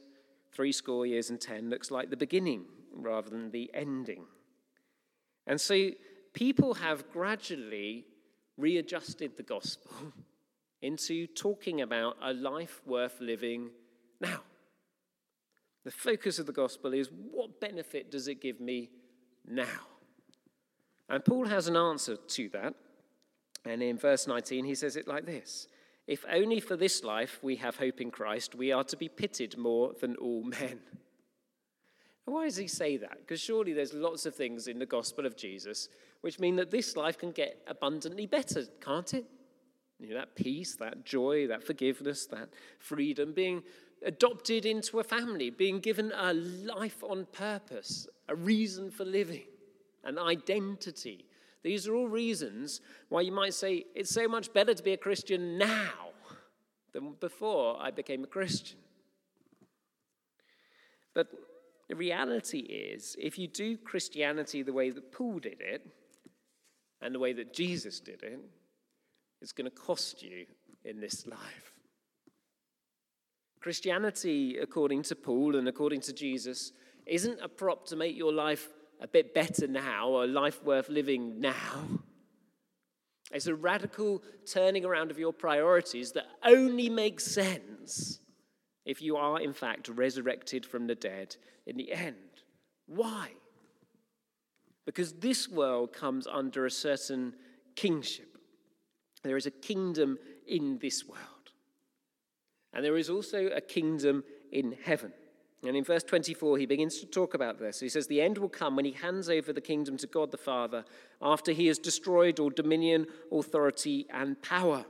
three 0.51 0.71
score 0.71 1.05
years 1.05 1.29
and 1.29 1.39
10 1.39 1.69
looks 1.69 1.91
like 1.91 2.09
the 2.09 2.17
beginning 2.17 2.65
rather 2.93 3.29
than 3.29 3.51
the 3.51 3.69
ending. 3.73 4.25
And 5.47 5.59
so 5.59 5.89
people 6.33 6.75
have 6.75 7.11
gradually 7.11 8.05
readjusted 8.57 9.37
the 9.37 9.43
gospel 9.43 9.91
into 10.85 11.27
talking 11.27 11.81
about 11.81 12.17
a 12.21 12.33
life 12.33 12.81
worth 12.85 13.19
living 13.19 13.71
now. 14.21 14.41
The 15.83 15.91
focus 15.91 16.39
of 16.39 16.45
the 16.45 16.51
gospel 16.51 16.93
is 16.93 17.09
what 17.31 17.59
benefit 17.59 18.11
does 18.11 18.27
it 18.27 18.41
give 18.41 18.59
me 18.59 18.89
now? 19.47 19.87
And 21.09 21.23
Paul 21.23 21.47
has 21.47 21.67
an 21.67 21.75
answer 21.75 22.15
to 22.15 22.49
that. 22.49 22.73
And 23.65 23.81
in 23.81 23.97
verse 23.97 24.27
19, 24.27 24.65
he 24.65 24.75
says 24.75 24.95
it 24.95 25.07
like 25.07 25.25
this 25.25 25.67
If 26.07 26.25
only 26.31 26.59
for 26.59 26.75
this 26.75 27.03
life 27.03 27.39
we 27.41 27.55
have 27.57 27.77
hope 27.77 28.01
in 28.01 28.11
Christ, 28.11 28.55
we 28.55 28.71
are 28.71 28.83
to 28.85 28.97
be 28.97 29.09
pitied 29.09 29.57
more 29.57 29.93
than 29.99 30.15
all 30.15 30.43
men. 30.43 30.79
Why 32.25 32.45
does 32.45 32.57
he 32.57 32.67
say 32.67 32.97
that? 32.97 33.19
Because 33.19 33.39
surely 33.39 33.73
there's 33.73 33.93
lots 33.93 34.25
of 34.25 34.35
things 34.35 34.67
in 34.67 34.79
the 34.79 34.85
gospel 34.87 35.27
of 35.27 35.37
Jesus 35.37 35.89
which 36.21 36.39
mean 36.39 36.55
that 36.55 36.71
this 36.71 36.97
life 36.97 37.19
can 37.19 37.31
get 37.31 37.61
abundantly 37.67 38.25
better, 38.25 38.63
can't 38.81 39.13
it? 39.13 39.25
You 39.99 40.09
know, 40.09 40.15
that 40.15 40.35
peace, 40.35 40.75
that 40.75 41.05
joy, 41.05 41.47
that 41.47 41.63
forgiveness, 41.63 42.25
that 42.27 42.49
freedom, 42.79 43.33
being 43.33 43.63
adopted 44.05 44.65
into 44.65 44.99
a 44.99 45.03
family, 45.03 45.49
being 45.49 45.79
given 45.79 46.11
a 46.15 46.33
life 46.33 47.03
on 47.03 47.27
purpose, 47.31 48.07
a 48.27 48.35
reason 48.35 48.91
for 48.91 49.05
living, 49.05 49.45
an 50.03 50.19
identity. 50.19 51.25
These 51.63 51.87
are 51.87 51.95
all 51.95 52.07
reasons 52.07 52.81
why 53.09 53.21
you 53.21 53.31
might 53.31 53.53
say 53.53 53.85
it's 53.95 54.11
so 54.11 54.27
much 54.27 54.53
better 54.53 54.73
to 54.73 54.83
be 54.83 54.93
a 54.93 54.97
Christian 54.97 55.57
now 55.57 56.09
than 56.93 57.13
before 57.19 57.77
I 57.81 57.91
became 57.91 58.23
a 58.23 58.27
Christian. 58.27 58.77
But 61.13 61.27
the 61.87 61.95
reality 61.95 62.59
is, 62.59 63.15
if 63.19 63.39
you 63.39 63.47
do 63.47 63.77
Christianity 63.77 64.61
the 64.61 64.73
way 64.73 64.89
that 64.89 65.11
Paul 65.11 65.39
did 65.39 65.61
it 65.61 65.85
and 67.01 67.15
the 67.15 67.19
way 67.19 67.33
that 67.33 67.53
Jesus 67.53 67.99
did 67.99 68.21
it, 68.21 68.39
it's 69.41 69.51
going 69.51 69.69
to 69.69 69.75
cost 69.75 70.23
you 70.23 70.45
in 70.83 70.99
this 70.99 71.25
life. 71.27 71.73
Christianity, 73.61 74.57
according 74.61 75.03
to 75.03 75.15
Paul 75.15 75.55
and 75.55 75.67
according 75.67 76.01
to 76.01 76.13
Jesus, 76.13 76.71
isn't 77.05 77.39
a 77.41 77.49
prop 77.49 77.87
to 77.87 77.95
make 77.95 78.15
your 78.15 78.31
life 78.31 78.69
a 79.01 79.07
bit 79.07 79.33
better 79.33 79.67
now, 79.67 80.09
or 80.09 80.23
a 80.23 80.27
life 80.27 80.63
worth 80.63 80.87
living 80.87 81.39
now. 81.39 82.01
It's 83.31 83.47
a 83.47 83.55
radical 83.55 84.23
turning 84.45 84.85
around 84.85 85.11
of 85.11 85.19
your 85.19 85.33
priorities 85.33 86.11
that 86.13 86.25
only 86.45 86.89
makes 86.89 87.25
sense 87.25 88.19
if 88.85 89.01
you 89.01 89.17
are, 89.17 89.41
in 89.41 89.53
fact, 89.53 89.89
resurrected 89.89 90.65
from 90.65 90.87
the 90.87 90.95
dead 90.95 91.35
in 91.65 91.75
the 91.75 91.91
end. 91.91 92.15
Why? 92.85 93.29
Because 94.85 95.13
this 95.13 95.49
world 95.49 95.91
comes 95.91 96.27
under 96.27 96.65
a 96.65 96.71
certain 96.71 97.33
kingship. 97.75 98.34
There 99.25 99.37
is 99.37 99.45
a 99.45 99.51
kingdom 99.51 100.19
in 100.47 100.77
this 100.79 101.05
world. 101.07 101.21
And 102.73 102.83
there 102.83 102.97
is 102.97 103.09
also 103.09 103.47
a 103.47 103.61
kingdom 103.61 104.23
in 104.51 104.75
heaven. 104.83 105.13
And 105.65 105.75
in 105.75 105.83
verse 105.83 106.03
24, 106.03 106.59
he 106.59 106.65
begins 106.65 106.99
to 106.99 107.07
talk 107.07 107.33
about 107.33 107.57
this. 107.57 107.79
He 107.79 107.89
says, 107.89 108.05
The 108.05 108.21
end 108.21 108.37
will 108.37 108.49
come 108.49 108.75
when 108.75 108.85
he 108.85 108.91
hands 108.91 109.29
over 109.29 109.51
the 109.51 109.61
kingdom 109.61 109.97
to 109.97 110.07
God 110.07 110.29
the 110.29 110.37
Father 110.37 110.85
after 111.21 111.53
he 111.53 111.67
has 111.67 111.79
destroyed 111.79 112.39
all 112.39 112.51
dominion, 112.51 113.07
authority, 113.31 114.05
and 114.13 114.39
power. 114.43 114.85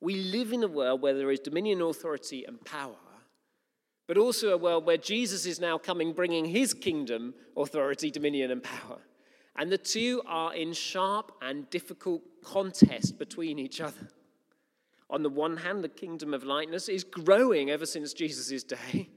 We 0.00 0.16
live 0.16 0.52
in 0.52 0.64
a 0.64 0.68
world 0.68 1.02
where 1.02 1.14
there 1.14 1.30
is 1.30 1.40
dominion, 1.40 1.82
authority, 1.82 2.44
and 2.44 2.64
power, 2.64 2.96
but 4.08 4.16
also 4.16 4.48
a 4.48 4.56
world 4.56 4.86
where 4.86 4.96
Jesus 4.96 5.46
is 5.46 5.60
now 5.60 5.78
coming, 5.78 6.12
bringing 6.14 6.46
his 6.46 6.74
kingdom, 6.74 7.34
authority, 7.56 8.10
dominion, 8.10 8.50
and 8.50 8.62
power. 8.62 8.98
And 9.56 9.70
the 9.70 9.78
two 9.78 10.22
are 10.26 10.54
in 10.54 10.72
sharp 10.72 11.32
and 11.42 11.68
difficult 11.70 12.22
contest 12.42 13.18
between 13.18 13.58
each 13.58 13.80
other. 13.80 14.08
On 15.10 15.22
the 15.22 15.28
one 15.28 15.56
hand, 15.56 15.82
the 15.82 15.88
kingdom 15.88 16.32
of 16.32 16.44
lightness 16.44 16.88
is 16.88 17.02
growing 17.02 17.70
ever 17.70 17.84
since 17.84 18.12
Jesus' 18.12 18.62
day. 18.62 19.08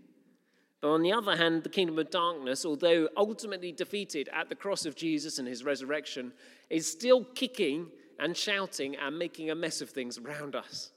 But 0.82 0.90
on 0.90 1.02
the 1.02 1.14
other 1.14 1.38
hand, 1.38 1.64
the 1.64 1.70
kingdom 1.70 1.98
of 1.98 2.10
darkness, 2.10 2.66
although 2.66 3.08
ultimately 3.16 3.72
defeated 3.72 4.28
at 4.34 4.50
the 4.50 4.56
cross 4.56 4.86
of 4.86 4.96
Jesus 4.96 5.40
and 5.40 5.48
his 5.48 5.64
resurrection, 5.64 6.34
is 6.70 6.92
still 6.92 7.24
kicking 7.24 7.88
and 8.20 8.36
shouting 8.36 8.96
and 8.98 9.18
making 9.18 9.50
a 9.50 9.56
mess 9.56 9.80
of 9.80 9.92
things 9.92 10.18
around 10.18 10.56
us. 10.56 10.92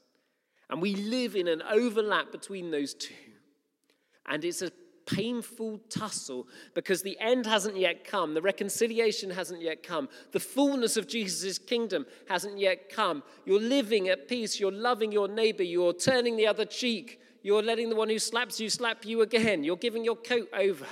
And 0.69 0.81
we 0.81 0.95
live 0.95 1.35
in 1.35 1.47
an 1.47 1.61
overlap 1.61 2.31
between 2.31 2.71
those 2.71 2.93
two. 2.93 3.13
And 4.25 4.43
it's 4.43 4.61
a 4.61 4.71
painful 5.07 5.79
tussle 5.89 6.47
because 6.75 7.01
the 7.01 7.17
end 7.19 7.45
hasn't 7.45 7.77
yet 7.77 8.03
come, 8.03 8.33
the 8.33 8.41
reconciliation 8.41 9.31
hasn't 9.31 9.61
yet 9.61 9.81
come, 9.81 10.07
the 10.31 10.39
fullness 10.39 10.97
of 10.97 11.07
Jesus' 11.07 11.57
kingdom 11.57 12.05
hasn't 12.27 12.59
yet 12.59 12.89
come. 12.89 13.23
You're 13.45 13.59
living 13.59 14.09
at 14.09 14.27
peace, 14.27 14.59
you're 14.59 14.71
loving 14.71 15.11
your 15.11 15.27
neighbor, 15.27 15.63
you're 15.63 15.93
turning 15.93 16.37
the 16.37 16.45
other 16.45 16.65
cheek, 16.65 17.19
you're 17.41 17.63
letting 17.63 17.89
the 17.89 17.95
one 17.95 18.09
who 18.09 18.19
slaps 18.19 18.59
you 18.59 18.69
slap 18.69 19.05
you 19.05 19.21
again. 19.21 19.63
You're 19.63 19.77
giving 19.77 20.03
your 20.03 20.17
coat 20.17 20.49
over. 20.53 20.85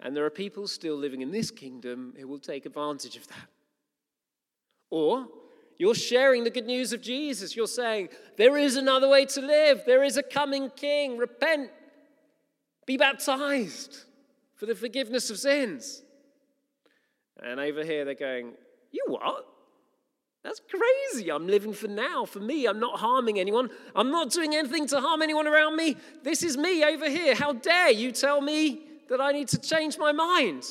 And 0.00 0.16
there 0.16 0.24
are 0.24 0.30
people 0.30 0.66
still 0.66 0.96
living 0.96 1.22
in 1.22 1.30
this 1.30 1.50
kingdom 1.50 2.14
who 2.18 2.26
will 2.26 2.40
take 2.40 2.66
advantage 2.66 3.16
of 3.16 3.26
that. 3.28 3.48
Or 4.90 5.28
you're 5.78 5.94
sharing 5.94 6.44
the 6.44 6.50
good 6.50 6.66
news 6.66 6.92
of 6.92 7.00
Jesus. 7.00 7.56
You're 7.56 7.66
saying, 7.66 8.08
there 8.36 8.56
is 8.56 8.76
another 8.76 9.08
way 9.08 9.26
to 9.26 9.40
live. 9.40 9.82
There 9.86 10.02
is 10.02 10.16
a 10.16 10.22
coming 10.22 10.70
king. 10.70 11.16
Repent. 11.16 11.70
Be 12.86 12.96
baptized 12.96 14.04
for 14.56 14.66
the 14.66 14.74
forgiveness 14.74 15.30
of 15.30 15.38
sins. 15.38 16.02
And 17.42 17.60
over 17.60 17.84
here 17.84 18.04
they're 18.04 18.14
going, 18.14 18.52
You 18.90 19.04
what? 19.08 19.46
That's 20.42 20.60
crazy. 20.60 21.30
I'm 21.30 21.46
living 21.46 21.72
for 21.72 21.88
now, 21.88 22.26
for 22.26 22.38
me. 22.38 22.66
I'm 22.66 22.78
not 22.78 23.00
harming 23.00 23.40
anyone. 23.40 23.70
I'm 23.96 24.10
not 24.10 24.30
doing 24.30 24.54
anything 24.54 24.86
to 24.88 25.00
harm 25.00 25.22
anyone 25.22 25.46
around 25.46 25.74
me. 25.76 25.96
This 26.22 26.42
is 26.42 26.58
me 26.58 26.84
over 26.84 27.08
here. 27.08 27.34
How 27.34 27.54
dare 27.54 27.90
you 27.90 28.12
tell 28.12 28.42
me 28.42 28.82
that 29.08 29.22
I 29.22 29.32
need 29.32 29.48
to 29.48 29.58
change 29.58 29.96
my 29.96 30.12
mind? 30.12 30.64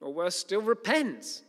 Or 0.00 0.14
worse 0.14 0.36
still, 0.36 0.62
repent. 0.62 1.42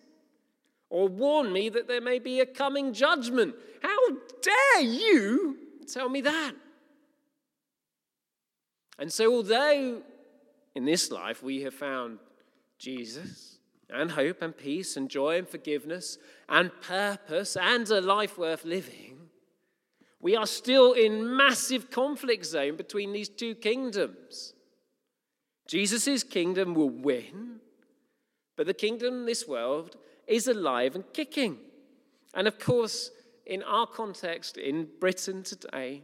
Or 0.90 1.08
warn 1.08 1.54
me 1.54 1.70
that 1.70 1.88
there 1.88 2.02
may 2.02 2.20
be 2.20 2.42
a 2.42 2.46
coming 2.46 2.92
judgment. 2.92 3.56
How 3.82 4.10
dare 4.42 4.82
you 4.82 5.58
tell 5.88 6.10
me 6.10 6.22
that? 6.22 6.54
And 9.00 9.12
so, 9.12 9.34
although 9.34 10.02
in 10.76 10.86
this 10.86 11.12
life 11.12 11.44
we 11.44 11.62
have 11.62 11.74
found 11.74 12.20
Jesus, 12.80 13.58
and 13.90 14.12
hope 14.12 14.42
and 14.42 14.58
peace 14.58 14.98
and 14.98 15.10
joy 15.10 15.38
and 15.38 15.48
forgiveness 15.48 16.18
and 16.50 16.72
purpose 16.82 17.56
and 17.56 17.90
a 17.90 18.02
life 18.02 18.38
worth 18.38 18.66
living, 18.66 19.18
we 20.20 20.36
are 20.36 20.48
still 20.48 20.94
in 20.94 21.36
massive 21.36 21.90
conflict 21.92 22.46
zone 22.46 22.76
between 22.76 23.14
these 23.14 23.30
two 23.30 23.56
kingdoms. 23.56 24.54
Jesus' 25.68 26.24
kingdom 26.24 26.74
will 26.74 26.90
win, 26.90 27.60
but 28.56 28.68
the 28.68 28.74
kingdom 28.74 29.14
in 29.14 29.26
this 29.26 29.48
world 29.48 29.96
is 30.26 30.48
alive 30.48 30.96
and 30.96 31.04
kicking. 31.14 31.58
And 32.34 32.48
of 32.48 32.60
course, 32.60 33.12
in 33.46 33.64
our 33.64 33.88
context 33.88 34.58
in 34.58 34.90
Britain 35.00 35.44
today, 35.44 36.04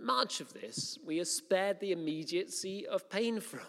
much 0.00 0.40
of 0.40 0.52
this 0.52 0.98
we 1.04 1.20
are 1.20 1.24
spared 1.24 1.80
the 1.80 1.92
immediacy 1.92 2.86
of 2.86 3.08
pain 3.10 3.40
from. 3.40 3.60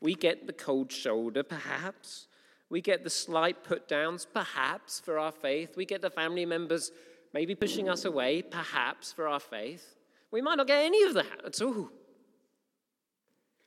We 0.00 0.14
get 0.14 0.46
the 0.46 0.52
cold 0.52 0.92
shoulder, 0.92 1.42
perhaps. 1.42 2.28
We 2.68 2.80
get 2.80 3.04
the 3.04 3.10
slight 3.10 3.64
put 3.64 3.88
downs, 3.88 4.26
perhaps, 4.32 5.00
for 5.00 5.18
our 5.18 5.32
faith. 5.32 5.76
We 5.76 5.86
get 5.86 6.02
the 6.02 6.10
family 6.10 6.44
members 6.44 6.92
maybe 7.32 7.54
pushing 7.54 7.88
us 7.88 8.04
away, 8.04 8.42
perhaps, 8.42 9.12
for 9.12 9.28
our 9.28 9.40
faith. 9.40 9.96
We 10.30 10.42
might 10.42 10.56
not 10.56 10.66
get 10.66 10.84
any 10.84 11.02
of 11.04 11.14
that 11.14 11.44
at 11.46 11.62
all. 11.62 11.90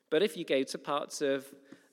But 0.10 0.24
if 0.24 0.38
you 0.38 0.46
go 0.46 0.64
to 0.64 0.78
parts 0.78 1.22
of 1.22 1.46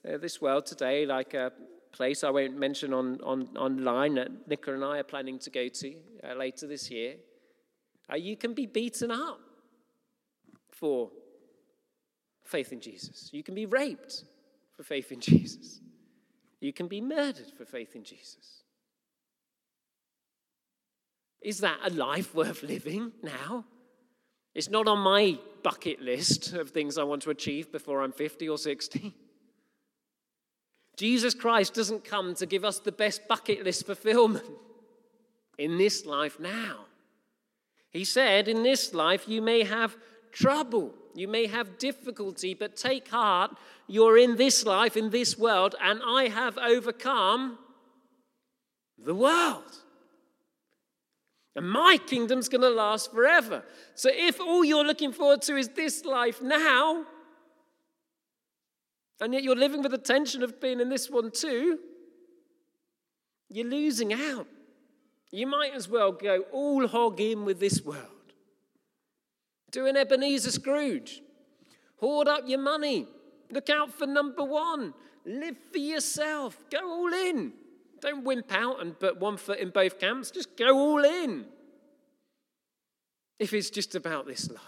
uh, 0.06 0.18
this 0.18 0.40
world 0.40 0.66
today, 0.66 1.06
like 1.06 1.34
a 1.34 1.52
place 1.92 2.24
I 2.24 2.30
won't 2.30 2.58
mention 2.58 2.92
on, 2.92 3.20
on, 3.22 3.48
online 3.56 4.14
that 4.14 4.48
Nicola 4.48 4.76
and 4.76 4.84
I 4.84 4.98
are 4.98 5.04
planning 5.04 5.38
to 5.40 5.50
go 5.50 5.68
to 5.68 5.94
uh, 6.22 6.34
later 6.34 6.66
this 6.66 6.90
year, 6.90 7.14
Uh, 8.12 8.16
you 8.16 8.37
can 8.37 8.54
be 8.54 8.66
beaten 8.66 9.11
up 9.11 9.40
for 10.70 11.11
faith 12.44 12.73
in 12.73 12.80
Jesus. 12.80 13.30
You 13.32 13.42
can 13.42 13.54
be 13.54 13.66
raped 13.66 14.25
for 14.76 14.82
faith 14.82 15.12
in 15.12 15.20
Jesus. 15.20 15.80
You 16.61 16.73
can 16.73 16.88
be 16.88 17.00
murdered 17.00 17.52
for 17.56 17.64
faith 17.64 17.94
in 17.94 18.04
Jesus. 18.04 18.62
Is 21.40 21.58
that 21.58 21.78
a 21.84 21.90
life 21.90 22.34
worth 22.34 22.62
living 22.62 23.12
now? 23.23 23.64
It's 24.54 24.70
not 24.70 24.88
on 24.88 24.99
my 25.00 25.38
bucket 25.62 26.00
list 26.00 26.54
of 26.54 26.70
things 26.70 26.96
I 26.96 27.02
want 27.02 27.23
to 27.23 27.30
achieve 27.30 27.70
before 27.70 28.02
I'm 28.02 28.12
50 28.12 28.49
or 28.49 28.56
60. 28.56 29.12
Jesus 30.96 31.34
Christ 31.34 31.75
doesn't 31.75 32.04
come 32.04 32.34
to 32.37 32.46
give 32.46 32.64
us 32.64 32.78
the 32.78 32.92
best 32.92 33.26
bucket 33.28 33.64
list 33.64 33.84
fulfillment 33.87 34.46
in 35.58 35.76
this 35.76 36.06
life 36.06 36.38
now. 36.38 36.87
He 37.94 38.04
said, 38.04 38.48
In 38.48 38.62
this 38.62 38.92
life, 38.92 39.26
you 39.26 39.40
may 39.40 39.64
have 39.64 39.96
trouble. 40.32 40.92
You 41.14 41.28
may 41.28 41.46
have 41.46 41.78
difficulty, 41.78 42.52
but 42.52 42.76
take 42.76 43.08
heart. 43.08 43.56
You're 43.86 44.18
in 44.18 44.36
this 44.36 44.66
life, 44.66 44.96
in 44.96 45.10
this 45.10 45.38
world, 45.38 45.76
and 45.80 46.02
I 46.04 46.28
have 46.28 46.58
overcome 46.58 47.56
the 48.98 49.14
world. 49.14 49.80
And 51.54 51.70
my 51.70 51.98
kingdom's 52.04 52.48
going 52.48 52.62
to 52.62 52.68
last 52.70 53.12
forever. 53.12 53.62
So 53.94 54.10
if 54.12 54.40
all 54.40 54.64
you're 54.64 54.84
looking 54.84 55.12
forward 55.12 55.42
to 55.42 55.56
is 55.56 55.68
this 55.68 56.04
life 56.04 56.42
now, 56.42 57.06
and 59.20 59.32
yet 59.32 59.44
you're 59.44 59.54
living 59.54 59.82
with 59.82 59.92
the 59.92 59.98
tension 59.98 60.42
of 60.42 60.60
being 60.60 60.80
in 60.80 60.88
this 60.88 61.08
one 61.08 61.30
too, 61.30 61.78
you're 63.48 63.68
losing 63.68 64.12
out. 64.12 64.48
You 65.34 65.48
might 65.48 65.74
as 65.74 65.88
well 65.88 66.12
go 66.12 66.44
all 66.52 66.86
hog 66.86 67.20
in 67.20 67.44
with 67.44 67.58
this 67.58 67.82
world. 67.84 67.98
Do 69.72 69.86
an 69.86 69.96
Ebenezer 69.96 70.52
Scrooge. 70.52 71.22
Hoard 71.96 72.28
up 72.28 72.44
your 72.46 72.60
money. 72.60 73.08
Look 73.50 73.68
out 73.68 73.92
for 73.92 74.06
number 74.06 74.44
one. 74.44 74.94
Live 75.26 75.56
for 75.72 75.78
yourself. 75.78 76.56
Go 76.70 76.88
all 76.88 77.12
in. 77.12 77.52
Don't 78.00 78.22
wimp 78.22 78.52
out 78.52 78.80
and 78.80 78.96
put 78.96 79.18
one 79.18 79.36
foot 79.36 79.58
in 79.58 79.70
both 79.70 79.98
camps. 79.98 80.30
Just 80.30 80.56
go 80.56 80.78
all 80.78 81.04
in. 81.04 81.46
If 83.40 83.52
it's 83.52 83.70
just 83.70 83.96
about 83.96 84.26
this 84.26 84.48
life, 84.48 84.60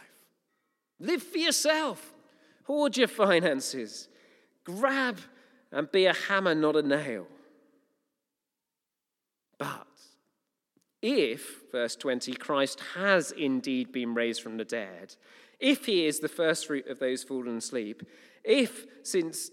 live 0.99 1.23
for 1.23 1.39
yourself. 1.39 2.13
Hoard 2.65 2.97
your 2.97 3.07
finances. 3.07 4.09
Grab 4.65 5.19
and 5.71 5.93
be 5.93 6.07
a 6.07 6.13
hammer, 6.13 6.57
not 6.57 6.75
a 6.75 6.83
nail. 6.83 7.29
But 9.59 9.87
if, 11.07 11.71
verse 11.71 11.95
20, 11.95 12.33
Christ 12.35 12.81
has 12.95 13.31
indeed 13.31 13.93
been 13.93 14.13
raised 14.13 14.43
from 14.43 14.57
the 14.57 14.65
dead, 14.65 15.15
if 15.61 15.87
he 15.87 16.05
is 16.05 16.19
the 16.19 16.29
first 16.29 16.67
fruit 16.67 16.89
of 16.89 16.99
those 16.99 17.23
fallen 17.23 17.59
asleep, 17.59 18.03
if, 18.43 18.87
since 19.05 19.51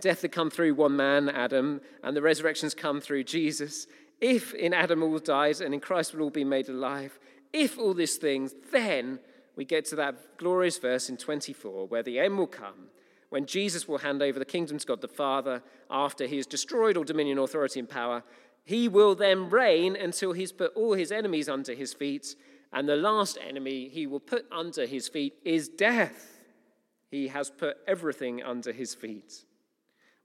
death 0.00 0.20
had 0.20 0.32
come 0.32 0.50
through 0.50 0.74
one 0.74 0.96
man, 0.96 1.30
Adam, 1.30 1.80
and 2.02 2.14
the 2.14 2.22
resurrection's 2.22 2.74
come 2.74 3.00
through 3.00 3.24
Jesus, 3.24 3.86
if 4.20 4.52
in 4.52 4.74
Adam 4.74 5.02
all 5.02 5.18
died 5.18 5.62
and 5.62 5.72
in 5.72 5.80
Christ 5.80 6.12
will 6.12 6.24
all 6.24 6.30
be 6.30 6.44
made 6.44 6.68
alive, 6.68 7.18
if 7.54 7.78
all 7.78 7.94
these 7.94 8.16
things, 8.16 8.54
then 8.70 9.18
we 9.56 9.64
get 9.64 9.86
to 9.86 9.96
that 9.96 10.36
glorious 10.36 10.78
verse 10.78 11.08
in 11.08 11.16
24 11.16 11.88
where 11.88 12.02
the 12.02 12.18
end 12.18 12.36
will 12.36 12.46
come, 12.46 12.88
when 13.30 13.46
Jesus 13.46 13.88
will 13.88 13.98
hand 13.98 14.20
over 14.20 14.38
the 14.38 14.44
kingdom 14.44 14.78
to 14.78 14.86
God 14.86 15.00
the 15.00 15.08
Father 15.08 15.62
after 15.90 16.26
he 16.26 16.36
has 16.36 16.46
destroyed 16.46 16.98
all 16.98 17.04
dominion, 17.04 17.38
authority, 17.38 17.80
and 17.80 17.88
power. 17.88 18.22
He 18.64 18.88
will 18.88 19.14
then 19.14 19.50
reign 19.50 19.96
until 19.96 20.32
he's 20.32 20.52
put 20.52 20.72
all 20.74 20.94
his 20.94 21.10
enemies 21.10 21.48
under 21.48 21.74
his 21.74 21.92
feet. 21.92 22.36
And 22.72 22.88
the 22.88 22.96
last 22.96 23.38
enemy 23.46 23.88
he 23.88 24.06
will 24.06 24.20
put 24.20 24.46
under 24.52 24.86
his 24.86 25.08
feet 25.08 25.34
is 25.44 25.68
death. 25.68 26.38
He 27.10 27.28
has 27.28 27.50
put 27.50 27.78
everything 27.86 28.42
under 28.42 28.72
his 28.72 28.94
feet. 28.94 29.44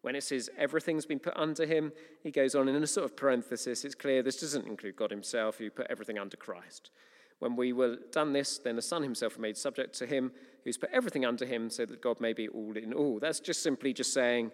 When 0.02 0.16
it 0.16 0.24
says 0.24 0.52
everything's 0.56 1.08
been 1.08 1.18
put 1.18 1.36
under 1.36 1.66
him, 1.66 1.92
he 2.22 2.30
goes 2.30 2.54
on 2.54 2.70
in 2.70 2.84
a 2.84 2.86
sort 2.86 3.06
of 3.06 3.18
parenthesis. 3.18 3.84
It's 3.84 3.96
clear 3.96 4.22
this 4.22 4.40
doesn't 4.40 4.68
include 4.68 4.96
God 4.96 5.10
himself, 5.10 5.58
who 5.58 5.72
put 5.72 5.88
everything 5.90 6.20
under 6.20 6.38
Christ. 6.38 6.92
When 7.40 7.56
we 7.56 7.74
were 7.74 7.98
done 8.12 8.32
this, 8.32 8.60
then 8.60 8.76
the 8.76 8.84
Son 8.84 9.02
himself 9.02 9.40
made 9.40 9.58
subject 9.58 9.98
to 9.98 10.06
him, 10.06 10.32
who's 10.64 10.78
put 10.78 10.92
everything 10.94 11.26
under 11.26 11.46
him, 11.46 11.72
so 11.72 11.88
that 11.88 12.02
God 12.02 12.22
may 12.22 12.34
be 12.34 12.48
all 12.48 12.78
in 12.78 12.94
all. 12.94 13.20
That's 13.20 13.40
just 13.40 13.64
simply 13.64 13.94
just 13.94 14.14
saying 14.14 14.52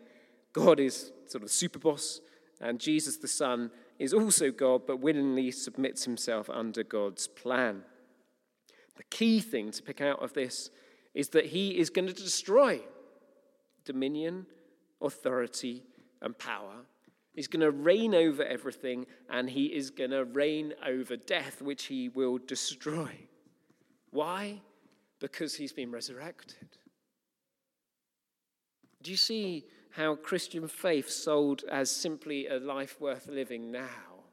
God 0.53 0.79
is 0.79 1.11
sort 1.27 1.43
of 1.43 1.51
super 1.51 1.79
boss, 1.79 2.21
and 2.61 2.79
Jesus 2.79 3.17
the 3.17 3.27
Son 3.27 3.71
is 3.99 4.13
also 4.13 4.51
God, 4.51 4.85
but 4.87 4.99
willingly 4.99 5.51
submits 5.51 6.05
himself 6.05 6.49
under 6.49 6.83
God's 6.83 7.27
plan. 7.27 7.83
The 8.97 9.03
key 9.03 9.39
thing 9.39 9.71
to 9.71 9.83
pick 9.83 9.99
out 9.99 10.21
of 10.23 10.33
this 10.33 10.69
is 11.13 11.29
that 11.29 11.47
he 11.47 11.77
is 11.77 11.89
going 11.89 12.07
to 12.07 12.13
destroy 12.13 12.81
dominion, 13.83 14.45
authority, 15.01 15.83
and 16.21 16.37
power. 16.37 16.85
He's 17.33 17.47
going 17.47 17.61
to 17.61 17.71
reign 17.71 18.13
over 18.13 18.43
everything, 18.43 19.05
and 19.29 19.49
he 19.49 19.65
is 19.65 19.89
going 19.89 20.11
to 20.11 20.25
reign 20.25 20.73
over 20.85 21.15
death, 21.15 21.61
which 21.61 21.85
he 21.85 22.09
will 22.09 22.37
destroy. 22.37 23.11
Why? 24.11 24.61
Because 25.19 25.55
he's 25.55 25.73
been 25.73 25.91
resurrected. 25.91 26.77
Do 29.01 29.11
you 29.11 29.17
see 29.17 29.65
how 29.91 30.15
Christian 30.15 30.67
faith, 30.67 31.09
sold 31.09 31.63
as 31.69 31.91
simply 31.91 32.47
a 32.47 32.57
life 32.57 32.99
worth 32.99 33.27
living 33.27 33.71
now, 33.71 34.25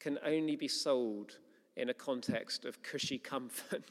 can 0.00 0.18
only 0.24 0.56
be 0.56 0.68
sold 0.68 1.38
in 1.76 1.88
a 1.88 1.94
context 1.94 2.64
of 2.64 2.82
cushy 2.82 3.18
comfort 3.18 3.84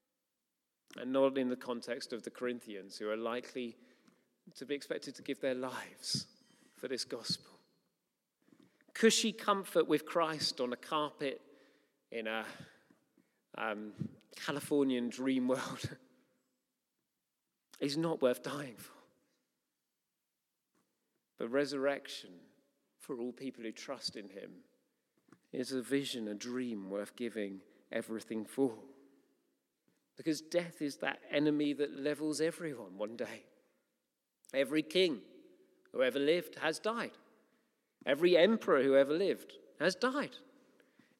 and 1.00 1.12
not 1.12 1.38
in 1.38 1.48
the 1.48 1.56
context 1.56 2.12
of 2.12 2.22
the 2.22 2.30
Corinthians, 2.30 2.96
who 2.96 3.08
are 3.08 3.16
likely 3.16 3.76
to 4.56 4.66
be 4.66 4.74
expected 4.74 5.14
to 5.14 5.22
give 5.22 5.40
their 5.40 5.54
lives 5.54 6.26
for 6.74 6.88
this 6.88 7.04
gospel. 7.04 7.50
Cushy 8.94 9.32
comfort 9.32 9.88
with 9.88 10.06
Christ 10.06 10.60
on 10.60 10.72
a 10.72 10.76
carpet 10.76 11.40
in 12.12 12.26
a 12.26 12.44
um, 13.58 13.92
Californian 14.36 15.08
dream 15.08 15.48
world 15.48 15.96
is 17.80 17.96
not 17.96 18.22
worth 18.22 18.42
dying 18.42 18.76
for. 18.76 18.92
But 21.38 21.50
resurrection 21.50 22.30
for 23.00 23.18
all 23.18 23.32
people 23.32 23.64
who 23.64 23.72
trust 23.72 24.16
in 24.16 24.28
him 24.28 24.50
is 25.52 25.72
a 25.72 25.82
vision, 25.82 26.28
a 26.28 26.34
dream 26.34 26.90
worth 26.90 27.16
giving 27.16 27.60
everything 27.92 28.44
for. 28.44 28.72
Because 30.16 30.40
death 30.40 30.80
is 30.80 30.96
that 30.96 31.18
enemy 31.30 31.72
that 31.74 31.98
levels 31.98 32.40
everyone 32.40 32.96
one 32.96 33.16
day. 33.16 33.44
Every 34.52 34.82
king 34.82 35.20
who 35.92 36.02
ever 36.02 36.18
lived 36.18 36.56
has 36.60 36.78
died. 36.78 37.12
Every 38.06 38.36
emperor 38.36 38.82
who 38.82 38.96
ever 38.96 39.12
lived 39.12 39.54
has 39.80 39.94
died. 39.94 40.36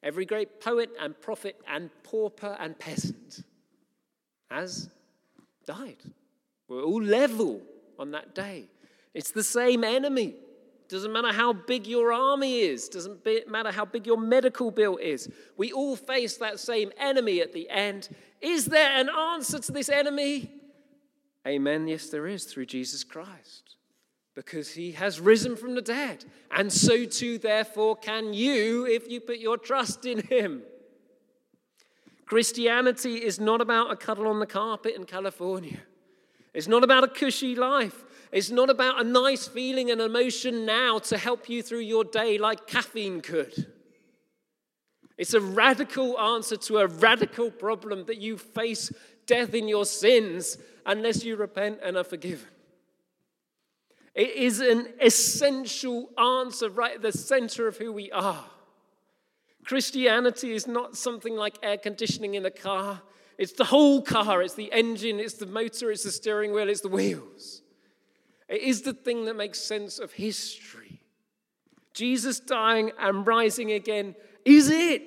Every 0.03 0.25
great 0.25 0.61
poet 0.61 0.91
and 0.99 1.19
prophet 1.19 1.57
and 1.67 1.89
pauper 2.03 2.55
and 2.59 2.77
peasant 2.77 3.43
has 4.51 4.89
died. 5.65 5.97
We're 6.67 6.83
all 6.83 7.01
level 7.01 7.61
on 7.97 8.11
that 8.11 8.35
day. 8.35 8.65
It's 9.15 9.31
the 9.31 9.43
same 9.43 9.83
enemy. 9.83 10.35
Doesn't 10.87 11.11
matter 11.11 11.31
how 11.31 11.53
big 11.53 11.87
your 11.87 12.13
army 12.13 12.59
is, 12.59 12.89
doesn't 12.89 13.25
matter 13.49 13.71
how 13.71 13.85
big 13.85 14.05
your 14.05 14.19
medical 14.19 14.69
bill 14.69 14.97
is. 14.97 15.27
We 15.57 15.71
all 15.71 15.95
face 15.95 16.37
that 16.37 16.59
same 16.59 16.91
enemy 16.99 17.41
at 17.41 17.53
the 17.53 17.67
end. 17.71 18.09
Is 18.39 18.65
there 18.65 18.91
an 18.91 19.09
answer 19.09 19.57
to 19.57 19.71
this 19.71 19.89
enemy? 19.89 20.51
Amen. 21.47 21.87
Yes, 21.87 22.09
there 22.09 22.27
is 22.27 22.43
through 22.43 22.67
Jesus 22.67 23.03
Christ. 23.03 23.77
Because 24.35 24.73
he 24.73 24.91
has 24.91 25.19
risen 25.19 25.55
from 25.55 25.73
the 25.73 25.81
dead. 25.81 26.25
And 26.51 26.71
so 26.71 27.05
too, 27.05 27.39
therefore, 27.39 27.95
can 27.95 28.33
you 28.33 28.85
if 28.85 29.09
you 29.09 29.21
put 29.21 29.39
your 29.39 29.57
trust 29.57 30.05
in 30.05 30.19
him. 30.19 30.61
Christianity 32.25 33.15
is 33.15 33.39
not 33.39 33.61
about 33.61 33.91
a 33.91 33.95
cuddle 33.95 34.27
on 34.27 34.39
the 34.39 34.45
carpet 34.45 34.95
in 34.95 35.05
California. 35.05 35.79
It's 36.53 36.67
not 36.67 36.83
about 36.83 37.03
a 37.03 37.07
cushy 37.07 37.55
life. 37.55 38.03
It's 38.31 38.49
not 38.49 38.69
about 38.69 39.01
a 39.01 39.03
nice 39.03 39.47
feeling 39.47 39.91
and 39.91 40.01
emotion 40.01 40.65
now 40.65 40.99
to 40.99 41.17
help 41.17 41.49
you 41.49 41.61
through 41.61 41.79
your 41.79 42.03
day 42.03 42.37
like 42.37 42.67
caffeine 42.67 43.21
could. 43.21 43.67
It's 45.17 45.33
a 45.33 45.41
radical 45.41 46.19
answer 46.19 46.57
to 46.57 46.79
a 46.79 46.87
radical 46.87 47.49
problem 47.49 48.05
that 48.05 48.17
you 48.17 48.37
face 48.37 48.91
death 49.25 49.53
in 49.53 49.67
your 49.67 49.85
sins 49.85 50.57
unless 50.85 51.23
you 51.23 51.35
repent 51.35 51.79
and 51.81 51.97
are 51.97 52.03
forgiven. 52.03 52.47
It 54.13 54.35
is 54.35 54.61
an 54.61 54.87
essential 55.01 56.09
answer 56.17 56.69
right 56.69 56.95
at 56.95 57.01
the 57.01 57.11
center 57.11 57.67
of 57.67 57.77
who 57.77 57.91
we 57.91 58.11
are. 58.11 58.45
Christianity 59.65 60.53
is 60.53 60.67
not 60.67 60.95
something 60.95 61.35
like 61.35 61.57
air 61.63 61.77
conditioning 61.77 62.35
in 62.35 62.45
a 62.45 62.51
car. 62.51 63.01
It's 63.37 63.53
the 63.53 63.65
whole 63.65 64.01
car. 64.01 64.41
It's 64.41 64.53
the 64.53 64.71
engine, 64.71 65.19
it's 65.19 65.33
the 65.33 65.47
motor, 65.47 65.91
it's 65.91 66.03
the 66.03 66.11
steering 66.11 66.53
wheel, 66.53 66.69
it's 66.69 66.81
the 66.81 66.87
wheels. 66.87 67.61
It 68.47 68.61
is 68.61 68.81
the 68.81 68.93
thing 68.93 69.25
that 69.25 69.35
makes 69.35 69.59
sense 69.59 69.99
of 69.99 70.13
history. 70.13 71.01
Jesus 71.93 72.39
dying 72.39 72.91
and 72.99 73.25
rising 73.25 73.71
again 73.71 74.15
is 74.43 74.69
it. 74.69 75.01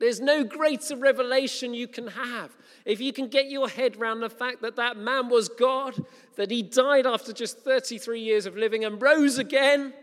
There's 0.00 0.20
no 0.20 0.44
greater 0.44 0.96
revelation 0.96 1.72
you 1.72 1.88
can 1.88 2.08
have. 2.08 2.54
If 2.84 3.00
you 3.00 3.12
can 3.12 3.28
get 3.28 3.48
your 3.48 3.68
head 3.68 3.96
around 3.96 4.20
the 4.20 4.28
fact 4.28 4.60
that 4.62 4.76
that 4.76 4.96
man 4.96 5.28
was 5.28 5.48
God, 5.48 5.94
that 6.36 6.50
he 6.50 6.62
died 6.62 7.06
after 7.06 7.32
just 7.32 7.58
33 7.60 8.20
years 8.20 8.44
of 8.44 8.56
living 8.56 8.84
and 8.84 9.00
rose 9.00 9.38
again, 9.38 9.94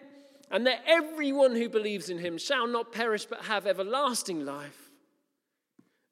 and 0.50 0.66
that 0.66 0.82
everyone 0.88 1.56
who 1.56 1.70
believes 1.70 2.10
in 2.10 2.18
him 2.18 2.38
shall 2.38 2.68
not 2.68 2.92
perish 2.92 3.26
but 3.26 3.46
have 3.46 3.68
everlasting 3.68 4.46
life, 4.46 4.90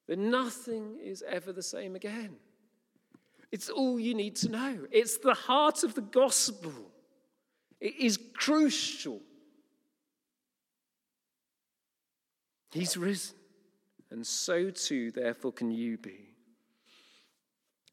then 0.08 0.30
nothing 0.30 0.98
is 1.04 1.24
ever 1.28 1.52
the 1.52 1.64
same 1.64 1.96
again. 1.96 2.36
It's 3.52 3.70
all 3.70 4.00
you 4.00 4.14
need 4.14 4.36
to 4.38 4.50
know. 4.50 4.88
It's 4.92 5.18
the 5.18 5.34
heart 5.34 5.84
of 5.84 5.96
the 5.96 6.02
gospel. 6.02 6.74
It 7.80 7.96
is 8.00 8.20
crucial. 8.36 9.22
He's 12.72 12.96
risen, 12.96 13.36
and 14.12 14.26
so 14.26 14.70
too, 14.70 15.10
therefore, 15.12 15.52
can 15.52 15.72
you 15.72 15.98
be. 15.98 16.30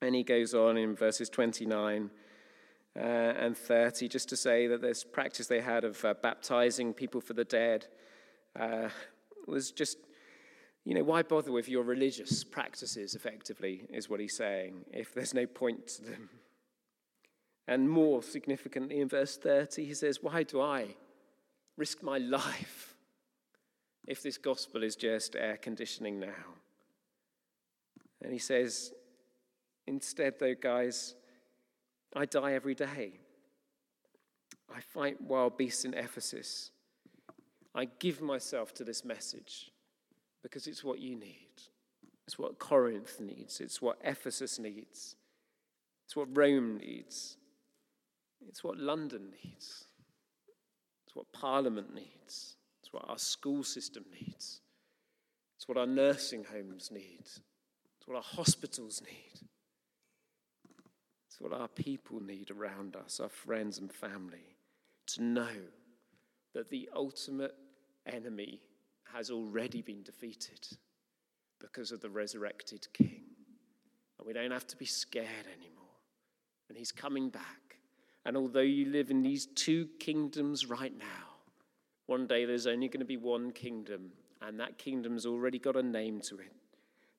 And 0.02 0.14
he 0.14 0.22
goes 0.22 0.52
on 0.52 0.76
in 0.76 0.94
verses 0.94 1.30
29 1.30 2.10
uh, 2.94 3.00
and 3.00 3.56
30 3.56 4.08
just 4.08 4.28
to 4.28 4.36
say 4.36 4.66
that 4.66 4.82
this 4.82 5.02
practice 5.04 5.46
they 5.46 5.60
had 5.60 5.84
of 5.84 6.04
uh, 6.04 6.14
baptizing 6.22 6.92
people 6.92 7.20
for 7.20 7.32
the 7.32 7.44
dead 7.44 7.86
uh, 8.58 8.88
was 9.46 9.70
just 9.70 9.96
you 10.86 10.94
know, 10.94 11.02
why 11.02 11.20
bother 11.22 11.50
with 11.50 11.68
your 11.68 11.82
religious 11.82 12.44
practices, 12.44 13.16
effectively, 13.16 13.82
is 13.92 14.08
what 14.08 14.20
he's 14.20 14.36
saying, 14.36 14.84
if 14.92 15.12
there's 15.12 15.34
no 15.34 15.44
point 15.44 15.88
to 15.88 16.04
them. 16.04 16.30
And 17.66 17.90
more 17.90 18.22
significantly, 18.22 19.00
in 19.00 19.08
verse 19.08 19.36
30, 19.36 19.84
he 19.84 19.94
says, 19.94 20.22
Why 20.22 20.44
do 20.44 20.60
I 20.60 20.94
risk 21.76 22.04
my 22.04 22.18
life 22.18 22.94
if 24.06 24.22
this 24.22 24.38
gospel 24.38 24.84
is 24.84 24.94
just 24.94 25.34
air 25.34 25.56
conditioning 25.56 26.20
now? 26.20 26.54
And 28.22 28.32
he 28.32 28.38
says, 28.38 28.92
Instead, 29.88 30.34
though, 30.38 30.54
guys, 30.54 31.16
I 32.14 32.26
die 32.26 32.52
every 32.52 32.76
day. 32.76 33.18
I 34.72 34.80
fight 34.80 35.20
wild 35.20 35.58
beasts 35.58 35.84
in 35.84 35.94
Ephesus. 35.94 36.70
I 37.74 37.86
give 37.98 38.22
myself 38.22 38.72
to 38.74 38.84
this 38.84 39.04
message 39.04 39.72
because 40.46 40.68
it's 40.68 40.84
what 40.84 41.00
you 41.00 41.16
need. 41.16 41.50
It's 42.24 42.38
what 42.38 42.60
Corinth 42.60 43.18
needs. 43.18 43.60
It's 43.60 43.82
what 43.82 43.98
Ephesus 44.04 44.60
needs. 44.60 45.16
It's 46.04 46.14
what 46.14 46.28
Rome 46.36 46.78
needs. 46.78 47.36
It's 48.48 48.62
what 48.62 48.78
London 48.78 49.32
needs. 49.42 49.86
It's 51.04 51.16
what 51.16 51.32
Parliament 51.32 51.92
needs. 51.92 52.54
It's 52.80 52.92
what 52.92 53.08
our 53.08 53.18
school 53.18 53.64
system 53.64 54.04
needs. 54.12 54.60
It's 55.56 55.66
what 55.66 55.76
our 55.76 55.86
nursing 55.86 56.44
homes 56.44 56.92
need. 56.92 57.22
It's 57.24 58.06
what 58.06 58.16
our 58.16 58.22
hospitals 58.22 59.02
need. 59.02 59.40
It's 61.26 61.40
what 61.40 61.52
our 61.52 61.66
people 61.66 62.20
need 62.20 62.52
around 62.52 62.94
us, 62.94 63.18
our 63.18 63.28
friends 63.28 63.78
and 63.78 63.92
family, 63.92 64.54
to 65.08 65.24
know 65.24 65.56
that 66.54 66.70
the 66.70 66.88
ultimate 66.94 67.56
enemy 68.06 68.60
has 69.16 69.30
already 69.30 69.80
been 69.80 70.02
defeated 70.02 70.68
because 71.58 71.90
of 71.90 72.02
the 72.02 72.10
resurrected 72.10 72.86
King. 72.92 73.22
And 74.18 74.26
we 74.26 74.34
don't 74.34 74.50
have 74.50 74.66
to 74.66 74.76
be 74.76 74.84
scared 74.84 75.46
anymore. 75.46 75.72
And 76.68 76.76
he's 76.76 76.92
coming 76.92 77.30
back. 77.30 77.78
And 78.26 78.36
although 78.36 78.60
you 78.60 78.86
live 78.86 79.10
in 79.10 79.22
these 79.22 79.46
two 79.46 79.88
kingdoms 79.98 80.66
right 80.66 80.96
now, 80.96 81.06
one 82.06 82.26
day 82.26 82.44
there's 82.44 82.66
only 82.66 82.88
going 82.88 83.00
to 83.00 83.06
be 83.06 83.16
one 83.16 83.52
kingdom, 83.52 84.12
and 84.42 84.60
that 84.60 84.76
kingdom's 84.76 85.24
already 85.24 85.58
got 85.58 85.76
a 85.76 85.82
name 85.82 86.20
to 86.22 86.38
it 86.38 86.52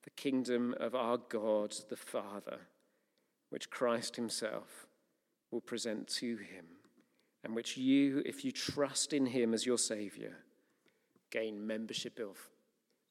the 0.04 0.10
kingdom 0.10 0.74
of 0.80 0.94
our 0.94 1.18
God 1.18 1.74
the 1.90 1.96
Father, 1.96 2.60
which 3.50 3.68
Christ 3.68 4.16
Himself 4.16 4.86
will 5.50 5.60
present 5.60 6.08
to 6.08 6.36
Him, 6.36 6.64
and 7.44 7.54
which 7.54 7.76
you, 7.76 8.22
if 8.24 8.42
you 8.42 8.52
trust 8.52 9.12
in 9.12 9.26
Him 9.26 9.52
as 9.52 9.66
your 9.66 9.76
Savior, 9.76 10.36
gain 11.30 11.66
membership 11.66 12.18
of 12.18 12.38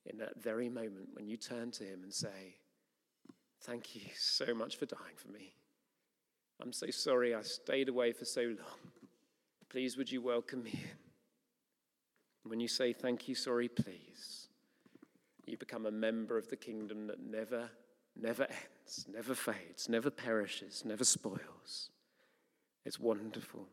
in 0.05 0.17
that 0.17 0.41
very 0.41 0.69
moment 0.69 1.09
when 1.13 1.27
you 1.27 1.37
turn 1.37 1.71
to 1.71 1.83
Him 1.83 2.03
and 2.03 2.13
say, 2.13 2.57
Thank 3.61 3.95
you 3.95 4.01
so 4.15 4.53
much 4.53 4.77
for 4.77 4.85
dying 4.85 5.15
for 5.15 5.29
me. 5.29 5.53
I'm 6.61 6.71
so 6.71 6.89
sorry 6.89 7.35
I 7.35 7.41
stayed 7.41 7.89
away 7.89 8.11
for 8.11 8.25
so 8.25 8.41
long. 8.41 8.91
Please, 9.69 9.97
would 9.97 10.11
you 10.11 10.21
welcome 10.21 10.63
me? 10.63 10.79
When 12.43 12.59
you 12.59 12.67
say 12.67 12.93
thank 12.93 13.27
you, 13.27 13.35
sorry, 13.35 13.67
please, 13.67 14.47
you 15.45 15.57
become 15.57 15.85
a 15.85 15.91
member 15.91 16.37
of 16.37 16.49
the 16.49 16.55
kingdom 16.55 17.07
that 17.07 17.19
never, 17.19 17.69
never 18.15 18.43
ends, 18.43 19.05
never 19.11 19.35
fades, 19.35 19.89
never 19.89 20.09
perishes, 20.09 20.83
never 20.85 21.03
spoils. 21.03 21.89
It's 22.85 22.99
wonderful. 22.99 23.67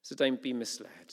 So 0.00 0.16
don't 0.16 0.40
be 0.40 0.54
misled. 0.54 1.12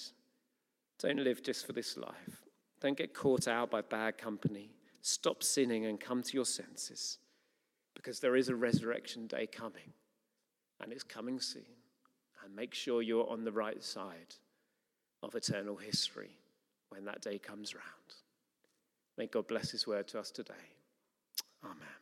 Don't 0.99 1.19
live 1.19 1.41
just 1.41 1.65
for 1.65 1.73
this 1.73 1.97
life. 1.97 2.43
Don't 2.81 2.97
get 2.97 3.13
caught 3.13 3.47
out 3.47 3.71
by 3.71 3.81
bad 3.81 4.17
company. 4.17 4.69
Stop 5.01 5.43
sinning 5.43 5.85
and 5.85 5.99
come 5.99 6.21
to 6.21 6.33
your 6.33 6.45
senses 6.45 7.17
because 7.95 8.19
there 8.19 8.35
is 8.35 8.49
a 8.49 8.55
resurrection 8.55 9.27
day 9.27 9.47
coming 9.47 9.93
and 10.81 10.91
it's 10.91 11.03
coming 11.03 11.39
soon. 11.39 11.63
And 12.43 12.55
make 12.55 12.73
sure 12.73 13.01
you're 13.01 13.29
on 13.29 13.43
the 13.43 13.51
right 13.51 13.83
side 13.83 14.35
of 15.21 15.35
eternal 15.35 15.75
history 15.75 16.37
when 16.89 17.05
that 17.05 17.21
day 17.21 17.37
comes 17.37 17.75
round. 17.75 17.85
May 19.17 19.27
God 19.27 19.47
bless 19.47 19.71
his 19.71 19.85
word 19.85 20.07
to 20.09 20.19
us 20.19 20.31
today. 20.31 20.53
Amen. 21.63 21.98